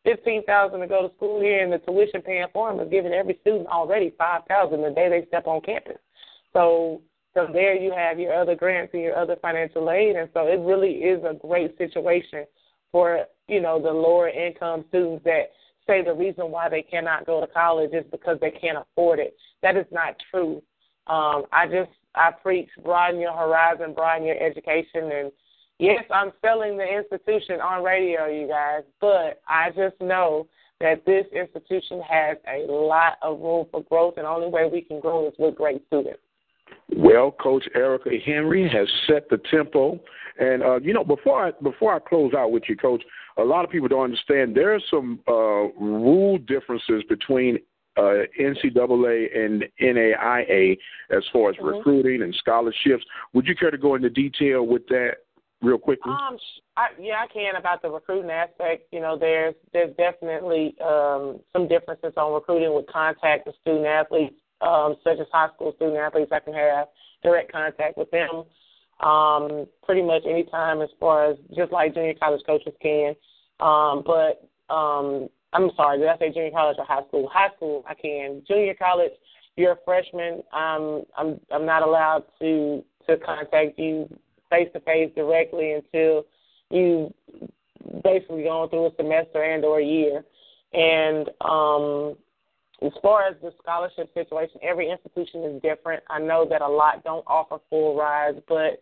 fifteen 0.03 0.43
thousand 0.45 0.79
to 0.79 0.87
go 0.87 1.07
to 1.07 1.15
school 1.15 1.41
here, 1.41 1.63
and 1.63 1.71
the 1.71 1.79
tuition 1.79 2.21
paying 2.21 2.47
for 2.53 2.71
them 2.71 2.79
is 2.79 2.91
giving 2.91 3.13
every 3.13 3.37
student 3.41 3.67
already 3.67 4.13
five 4.17 4.41
thousand 4.47 4.81
the 4.81 4.89
day 4.89 5.09
they 5.09 5.25
step 5.27 5.47
on 5.47 5.61
campus. 5.61 5.97
So 6.53 7.01
from 7.33 7.53
there, 7.53 7.75
you 7.75 7.93
have 7.95 8.19
your 8.19 8.33
other 8.33 8.55
grants 8.55 8.93
and 8.93 9.03
your 9.03 9.17
other 9.17 9.37
financial 9.41 9.89
aid, 9.89 10.15
and 10.15 10.29
so 10.33 10.47
it 10.47 10.59
really 10.59 10.91
is 10.91 11.23
a 11.23 11.33
great 11.33 11.77
situation 11.77 12.45
for 12.91 13.25
you 13.47 13.61
know 13.61 13.81
the 13.81 13.91
lower 13.91 14.29
income 14.29 14.85
students 14.89 15.23
that 15.23 15.51
say 15.87 16.03
the 16.03 16.13
reason 16.13 16.51
why 16.51 16.69
they 16.69 16.81
cannot 16.81 17.25
go 17.25 17.41
to 17.41 17.47
college 17.47 17.91
is 17.93 18.05
because 18.11 18.37
they 18.39 18.51
can't 18.51 18.77
afford 18.77 19.19
it. 19.19 19.35
That 19.61 19.77
is 19.77 19.85
not 19.91 20.15
true. 20.29 20.61
Um, 21.07 21.45
I 21.51 21.65
just 21.67 21.91
I 22.15 22.31
preach 22.31 22.69
broaden 22.83 23.19
your 23.19 23.33
horizon, 23.33 23.93
broaden 23.93 24.27
your 24.27 24.41
education, 24.41 25.11
and 25.11 25.31
Yes, 25.81 26.03
I'm 26.13 26.31
selling 26.45 26.77
the 26.77 26.85
institution 26.85 27.59
on 27.59 27.83
radio, 27.83 28.27
you 28.27 28.47
guys, 28.47 28.83
but 28.99 29.41
I 29.47 29.71
just 29.71 29.99
know 29.99 30.47
that 30.79 31.03
this 31.07 31.25
institution 31.35 32.03
has 32.07 32.37
a 32.47 32.71
lot 32.71 33.17
of 33.23 33.39
room 33.39 33.65
for 33.71 33.81
growth, 33.85 34.13
and 34.17 34.25
the 34.25 34.29
only 34.29 34.47
way 34.47 34.69
we 34.71 34.81
can 34.81 34.99
grow 34.99 35.27
is 35.27 35.33
with 35.39 35.55
great 35.55 35.81
students. 35.87 36.19
Well, 36.95 37.31
Coach 37.31 37.63
Erica 37.73 38.11
Henry 38.23 38.69
has 38.69 38.87
set 39.07 39.27
the 39.31 39.39
tempo, 39.49 39.99
and 40.39 40.61
uh, 40.61 40.79
you 40.81 40.93
know 40.93 41.03
before 41.03 41.47
I 41.47 41.51
before 41.63 41.95
I 41.95 41.99
close 41.99 42.35
out 42.35 42.51
with 42.51 42.63
you, 42.69 42.77
Coach, 42.77 43.01
a 43.39 43.43
lot 43.43 43.65
of 43.65 43.71
people 43.71 43.87
don't 43.87 44.03
understand 44.03 44.55
there 44.55 44.75
are 44.75 44.81
some 44.87 45.19
uh, 45.27 45.73
rule 45.83 46.37
differences 46.37 47.01
between 47.09 47.57
uh, 47.97 48.25
NCAA 48.39 49.35
and 49.35 49.63
NAIA 49.81 50.77
as 51.09 51.23
far 51.33 51.49
as 51.49 51.55
mm-hmm. 51.55 51.65
recruiting 51.65 52.21
and 52.21 52.35
scholarships. 52.35 53.03
Would 53.33 53.47
you 53.47 53.55
care 53.55 53.71
to 53.71 53.79
go 53.79 53.95
into 53.95 54.11
detail 54.11 54.67
with 54.67 54.87
that? 54.89 55.13
Real 55.61 55.77
quickly? 55.77 56.11
Um, 56.11 56.37
I, 56.77 56.87
yeah, 56.99 57.23
I 57.23 57.31
can 57.31 57.55
about 57.55 57.81
the 57.81 57.89
recruiting 57.89 58.31
aspect. 58.31 58.87
You 58.91 58.99
know, 59.01 59.17
there's 59.17 59.55
there's 59.73 59.95
definitely 59.97 60.75
um, 60.83 61.39
some 61.53 61.67
differences 61.67 62.13
on 62.17 62.33
recruiting 62.33 62.73
with 62.73 62.87
contact 62.87 63.47
with 63.47 63.55
student 63.61 63.85
athletes, 63.85 64.35
um, 64.61 64.95
such 65.03 65.19
as 65.19 65.27
high 65.31 65.49
school 65.55 65.73
student 65.75 65.97
athletes. 65.97 66.31
I 66.31 66.39
can 66.39 66.53
have 66.53 66.87
direct 67.23 67.51
contact 67.51 67.97
with 67.97 68.09
them 68.11 68.43
um, 69.01 69.65
pretty 69.83 70.01
much 70.01 70.23
any 70.25 70.43
time 70.43 70.81
as 70.81 70.89
far 70.99 71.31
as 71.31 71.37
just 71.55 71.71
like 71.71 71.93
junior 71.93 72.13
college 72.19 72.41
coaches 72.45 72.73
can. 72.81 73.15
Um, 73.59 74.03
but 74.05 74.47
um, 74.73 75.27
I'm 75.53 75.69
sorry, 75.75 75.99
did 75.99 76.07
I 76.07 76.17
say 76.17 76.31
junior 76.33 76.51
college 76.51 76.77
or 76.79 76.85
high 76.85 77.05
school? 77.07 77.29
High 77.31 77.49
school, 77.55 77.83
I 77.87 77.93
can. 77.93 78.43
Junior 78.47 78.73
college, 78.75 79.11
you're 79.57 79.73
a 79.73 79.77
freshman. 79.85 80.41
Um, 80.53 81.03
I'm 81.17 81.39
I'm 81.51 81.65
not 81.65 81.83
allowed 81.83 82.23
to 82.39 82.83
to 83.07 83.17
contact 83.17 83.77
you 83.77 84.07
face 84.51 84.69
to 84.73 84.79
face 84.81 85.11
directly 85.15 85.71
until 85.73 86.25
you 86.69 87.11
basically 88.03 88.43
going 88.43 88.69
through 88.69 88.87
a 88.87 88.95
semester 88.95 89.41
and 89.41 89.65
or 89.65 89.79
a 89.79 89.85
year. 89.85 90.23
And 90.73 91.29
um, 91.41 92.15
as 92.81 92.91
far 93.01 93.27
as 93.27 93.35
the 93.41 93.53
scholarship 93.61 94.13
situation, 94.13 94.59
every 94.61 94.89
institution 94.89 95.43
is 95.43 95.61
different. 95.61 96.03
I 96.09 96.19
know 96.19 96.47
that 96.49 96.61
a 96.61 96.67
lot 96.67 97.03
don't 97.03 97.25
offer 97.27 97.57
full 97.69 97.95
rides, 97.95 98.39
but 98.47 98.81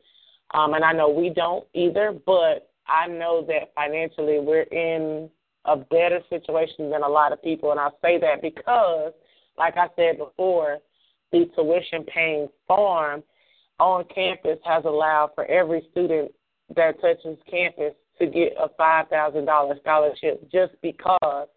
um, 0.54 0.74
and 0.74 0.84
I 0.84 0.94
know 0.94 1.10
we 1.10 1.30
don't 1.30 1.66
either. 1.74 2.14
But 2.26 2.70
I 2.88 3.08
know 3.08 3.46
that 3.48 3.74
financially 3.76 4.40
we're 4.40 4.64
in 4.64 5.30
a 5.66 5.76
better 5.78 6.22
situation 6.30 6.90
than 6.90 7.04
a 7.04 7.08
lot 7.08 7.34
of 7.34 7.44
people, 7.44 7.72
and 7.72 7.80
I 7.80 7.90
say 8.02 8.20
that 8.20 8.42
because, 8.42 9.14
like 9.58 9.78
I 9.78 9.88
said 9.96 10.18
before, 10.18 10.80
the 11.32 11.50
tuition 11.56 12.04
paying 12.06 12.48
farm 12.68 13.24
on 13.80 14.06
campus 14.14 14.60
has 14.66 14.86
allowed 14.86 15.32
for 15.36 15.46
every 15.46 15.88
student 15.92 16.32
that 16.76 17.00
touches 17.02 17.38
campus 17.50 17.94
to 18.20 18.28
get 18.28 18.54
a 18.60 18.68
$5,000 18.80 19.80
scholarship 19.80 20.52
just 20.52 20.74
because 20.82 21.48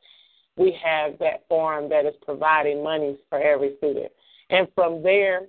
we 0.57 0.77
have 0.83 1.19
that 1.19 1.45
farm 1.49 1.89
that 1.89 2.07
is 2.07 2.15
providing 2.25 2.83
monies 2.83 3.19
for 3.29 3.41
every 3.41 3.77
student. 3.79 4.13
And 4.51 4.69
from 4.75 5.03
there, 5.03 5.43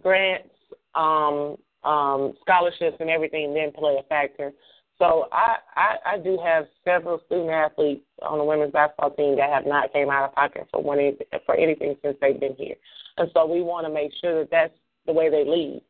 grants, 0.00 0.48
um, 0.94 1.56
um, 1.84 2.34
scholarships, 2.40 2.96
and 3.00 3.10
everything 3.10 3.54
then 3.54 3.72
play 3.72 3.96
a 3.98 4.02
factor. 4.08 4.52
So 4.98 5.28
I, 5.30 5.56
I, 5.76 5.96
I 6.14 6.18
do 6.18 6.38
have 6.42 6.66
several 6.84 7.20
student 7.26 7.50
athletes 7.50 8.04
on 8.22 8.38
the 8.38 8.44
women's 8.44 8.72
basketball 8.72 9.10
team 9.10 9.36
that 9.36 9.50
have 9.50 9.66
not 9.66 9.92
came 9.92 10.10
out 10.10 10.24
of 10.24 10.34
pocket 10.34 10.66
for 10.72 10.82
one 10.82 10.98
for 11.44 11.54
anything 11.54 11.96
since 12.02 12.16
they've 12.20 12.40
been 12.40 12.56
here, 12.56 12.76
and 13.18 13.30
so 13.34 13.46
we 13.46 13.60
want 13.60 13.86
to 13.86 13.92
make 13.92 14.10
sure 14.20 14.40
that 14.40 14.50
that's 14.50 14.72
the 15.06 15.12
way 15.12 15.28
they 15.28 15.44
lead. 15.44 15.82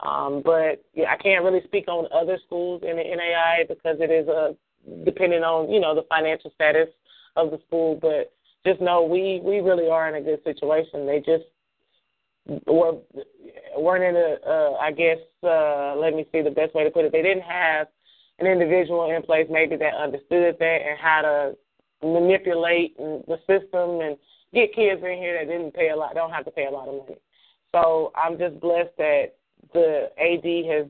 Um, 0.00 0.42
but 0.44 0.84
yeah, 0.94 1.10
I 1.10 1.16
can't 1.16 1.44
really 1.44 1.62
speak 1.64 1.88
on 1.88 2.06
other 2.12 2.38
schools 2.46 2.82
in 2.86 2.96
the 2.96 3.02
NAI 3.02 3.64
because 3.68 3.96
it 4.00 4.10
is 4.10 4.28
a 4.28 4.54
depending 5.04 5.42
on 5.42 5.70
you 5.70 5.80
know 5.80 5.94
the 5.94 6.04
financial 6.08 6.50
status 6.54 6.88
of 7.36 7.50
the 7.50 7.58
school. 7.66 7.98
But 8.00 8.32
just 8.66 8.80
know 8.80 9.02
we 9.02 9.40
we 9.42 9.60
really 9.60 9.88
are 9.88 10.08
in 10.08 10.20
a 10.20 10.24
good 10.24 10.42
situation. 10.44 11.06
They 11.06 11.18
just 11.20 11.44
were 12.66 12.98
weren't 13.76 14.04
in 14.04 14.16
a 14.16 14.36
uh, 14.46 14.72
I 14.80 14.92
guess 14.92 15.18
uh, 15.42 15.96
let 15.96 16.14
me 16.14 16.26
see 16.30 16.42
the 16.42 16.50
best 16.50 16.74
way 16.74 16.84
to 16.84 16.90
put 16.90 17.06
it. 17.06 17.12
They 17.12 17.22
didn't 17.22 17.44
have 17.44 17.88
an 18.38 18.46
individual 18.46 19.10
in 19.10 19.22
place 19.22 19.46
maybe 19.50 19.76
that 19.76 19.94
understood 19.94 20.56
that 20.58 20.78
and 20.86 20.98
how 21.00 21.22
to 21.22 21.56
manipulate 22.06 22.96
the 22.98 23.38
system 23.46 24.00
and 24.00 24.16
get 24.52 24.74
kids 24.74 25.02
in 25.02 25.18
here 25.18 25.38
that 25.38 25.50
didn't 25.50 25.74
pay 25.74 25.90
a 25.90 25.96
lot, 25.96 26.14
don't 26.14 26.30
have 26.30 26.44
to 26.44 26.50
pay 26.50 26.66
a 26.66 26.70
lot 26.70 26.88
of 26.88 26.94
money. 26.94 27.16
So 27.72 28.12
I'm 28.14 28.38
just 28.38 28.60
blessed 28.60 28.96
that 28.98 29.36
the 29.72 30.10
AD 30.18 30.72
has 30.72 30.86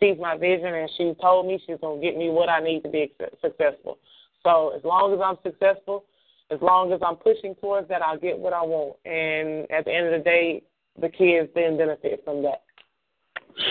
sees 0.00 0.16
my 0.20 0.36
vision 0.36 0.66
and 0.66 0.88
she 0.96 1.12
told 1.20 1.46
me 1.46 1.60
she's 1.66 1.78
going 1.80 2.00
to 2.00 2.06
get 2.06 2.16
me 2.16 2.30
what 2.30 2.48
I 2.48 2.60
need 2.60 2.82
to 2.82 2.88
be 2.88 3.12
successful. 3.42 3.98
So 4.44 4.72
as 4.76 4.84
long 4.84 5.12
as 5.12 5.20
I'm 5.22 5.36
successful, 5.42 6.04
as 6.50 6.60
long 6.62 6.92
as 6.92 7.00
I'm 7.04 7.16
pushing 7.16 7.54
towards 7.56 7.88
that, 7.88 8.02
I'll 8.02 8.18
get 8.18 8.38
what 8.38 8.52
I 8.52 8.62
want. 8.62 8.96
And 9.04 9.70
at 9.70 9.84
the 9.84 9.92
end 9.92 10.06
of 10.06 10.12
the 10.12 10.24
day, 10.24 10.62
the 11.00 11.08
kids 11.08 11.50
then 11.54 11.76
benefit 11.76 12.22
from 12.24 12.42
that. 12.44 12.62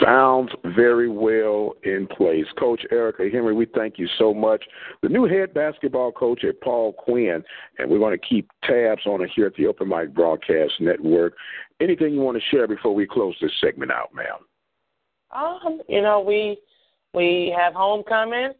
Sounds 0.03 0.51
very 0.75 1.09
well 1.09 1.73
in 1.83 2.07
place. 2.07 2.45
Coach 2.59 2.81
Erica 2.91 3.29
Henry, 3.31 3.53
we 3.53 3.65
thank 3.73 3.97
you 3.97 4.07
so 4.17 4.33
much. 4.33 4.63
The 5.01 5.09
new 5.09 5.25
head 5.25 5.53
basketball 5.53 6.11
coach 6.11 6.43
at 6.43 6.59
Paul 6.61 6.93
Quinn, 6.93 7.41
and 7.77 7.89
we're 7.89 7.99
going 7.99 8.17
to 8.17 8.25
keep 8.25 8.49
tabs 8.63 9.01
on 9.05 9.21
it 9.21 9.29
here 9.33 9.47
at 9.47 9.55
the 9.55 9.65
Open 9.65 9.87
Mic 9.87 10.13
Broadcast 10.13 10.73
Network. 10.79 11.35
Anything 11.79 12.13
you 12.13 12.19
want 12.19 12.37
to 12.37 12.43
share 12.51 12.67
before 12.67 12.93
we 12.93 13.07
close 13.07 13.35
this 13.41 13.51
segment 13.61 13.91
out, 13.91 14.13
ma'am? 14.13 14.39
Um, 15.31 15.81
you 15.87 16.01
know, 16.01 16.19
we 16.19 16.57
we 17.13 17.55
have 17.57 17.73
homecoming 17.73 18.53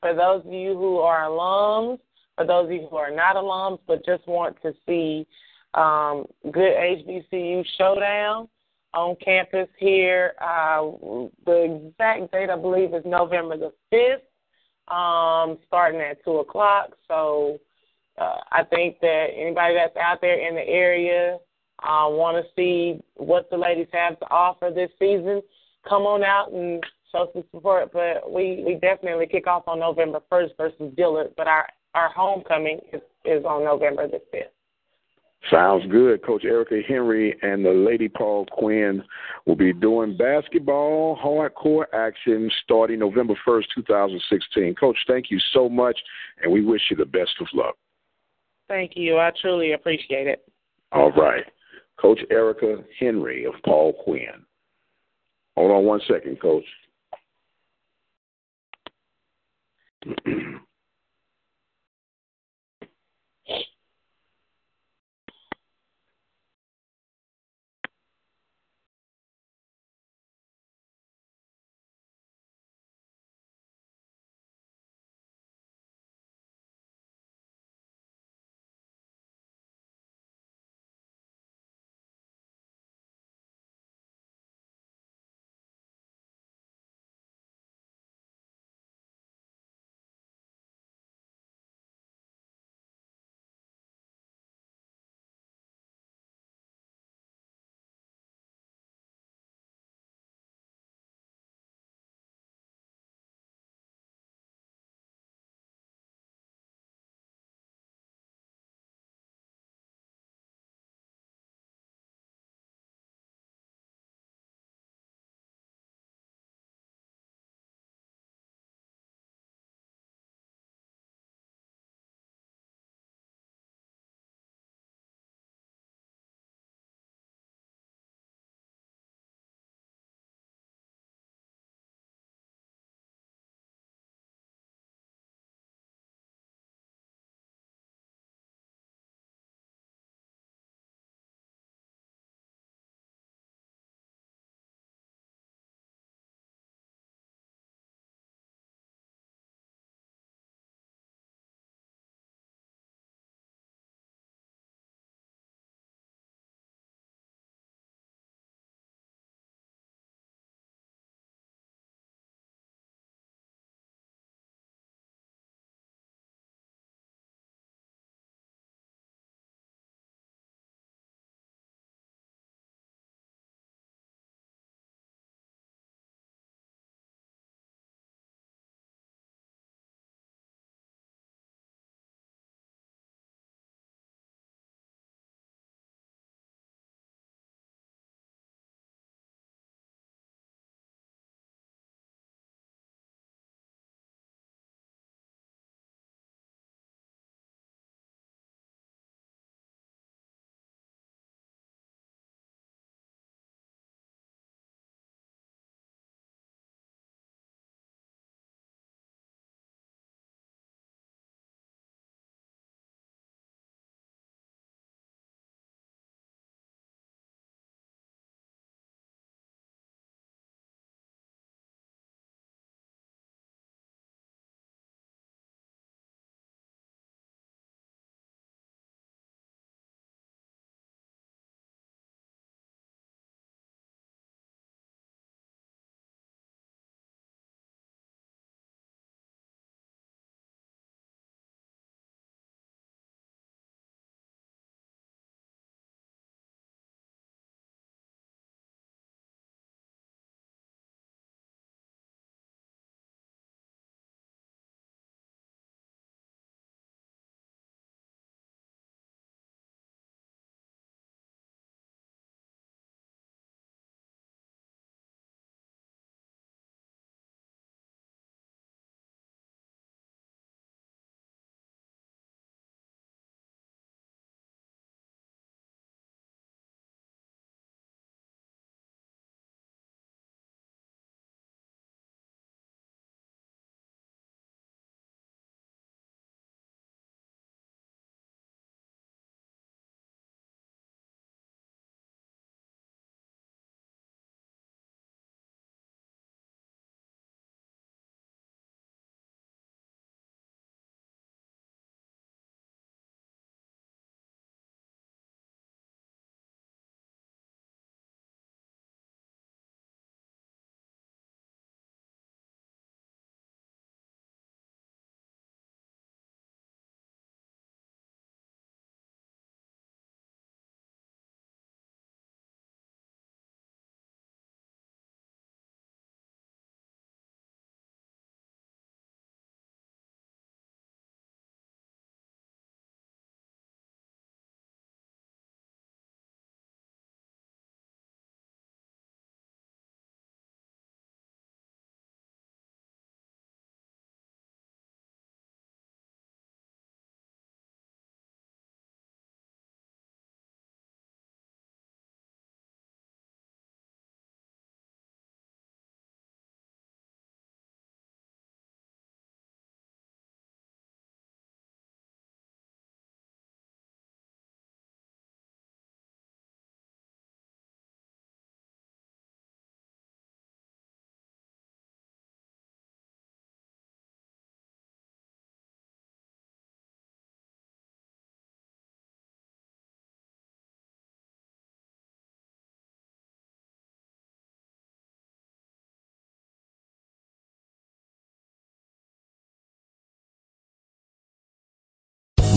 for 0.00 0.14
those 0.14 0.44
of 0.44 0.52
you 0.52 0.74
who 0.74 0.98
are 0.98 1.22
alums, 1.22 1.98
for 2.36 2.46
those 2.46 2.66
of 2.66 2.72
you 2.72 2.88
who 2.90 2.96
are 2.96 3.10
not 3.10 3.36
alums 3.36 3.78
but 3.86 4.04
just 4.04 4.26
want 4.26 4.56
to 4.62 4.72
see 4.86 5.26
um, 5.74 6.26
good 6.50 6.74
HBCU 6.74 7.64
showdown 7.78 8.48
on 8.94 9.16
campus 9.16 9.68
here. 9.78 10.34
Uh, 10.40 10.82
the 11.46 11.90
exact 11.90 12.32
date, 12.32 12.50
I 12.50 12.56
believe, 12.56 12.94
is 12.94 13.04
November 13.04 13.56
the 13.56 13.72
5th, 13.92 14.94
um, 14.94 15.58
starting 15.66 16.00
at 16.00 16.24
2 16.24 16.38
o'clock. 16.38 16.90
So 17.08 17.58
uh, 18.18 18.38
I 18.50 18.64
think 18.64 19.00
that 19.00 19.28
anybody 19.34 19.74
that's 19.74 19.96
out 19.96 20.20
there 20.20 20.46
in 20.46 20.54
the 20.54 20.66
area 20.66 21.38
uh, 21.82 22.06
want 22.08 22.44
to 22.44 22.50
see 22.56 23.00
what 23.16 23.50
the 23.50 23.56
ladies 23.56 23.88
have 23.92 24.18
to 24.20 24.30
offer 24.30 24.70
this 24.74 24.90
season, 24.98 25.42
come 25.88 26.02
on 26.02 26.22
out 26.22 26.52
and 26.52 26.84
show 27.10 27.28
some 27.32 27.44
support. 27.50 27.90
But 27.92 28.30
we, 28.30 28.62
we 28.64 28.74
definitely 28.80 29.26
kick 29.26 29.46
off 29.46 29.64
on 29.66 29.80
November 29.80 30.20
1st 30.30 30.56
versus 30.56 30.92
Dillard, 30.96 31.32
but 31.36 31.46
our, 31.46 31.66
our 31.94 32.10
homecoming 32.10 32.80
is, 32.92 33.00
is 33.24 33.44
on 33.44 33.64
November 33.64 34.06
the 34.06 34.20
5th. 34.34 34.44
Sounds 35.50 35.84
good. 35.90 36.24
Coach 36.24 36.44
Erica 36.44 36.80
Henry 36.86 37.36
and 37.42 37.64
the 37.64 37.70
Lady 37.70 38.08
Paul 38.08 38.46
Quinn 38.52 39.02
will 39.44 39.56
be 39.56 39.72
doing 39.72 40.16
basketball 40.16 41.18
hardcore 41.22 41.86
action 41.92 42.48
starting 42.62 43.00
November 43.00 43.34
1st, 43.46 43.64
2016. 43.74 44.74
Coach, 44.76 44.96
thank 45.08 45.30
you 45.30 45.40
so 45.52 45.68
much, 45.68 45.98
and 46.42 46.52
we 46.52 46.64
wish 46.64 46.82
you 46.90 46.96
the 46.96 47.04
best 47.04 47.32
of 47.40 47.48
luck. 47.54 47.74
Thank 48.68 48.92
you. 48.94 49.18
I 49.18 49.32
truly 49.40 49.72
appreciate 49.72 50.28
it. 50.28 50.48
All 50.92 51.10
right. 51.12 51.44
Coach 52.00 52.20
Erica 52.30 52.78
Henry 52.98 53.44
of 53.44 53.54
Paul 53.64 53.94
Quinn. 54.04 54.46
Hold 55.56 55.70
on 55.72 55.84
one 55.84 56.00
second, 56.08 56.40
Coach. 56.40 56.64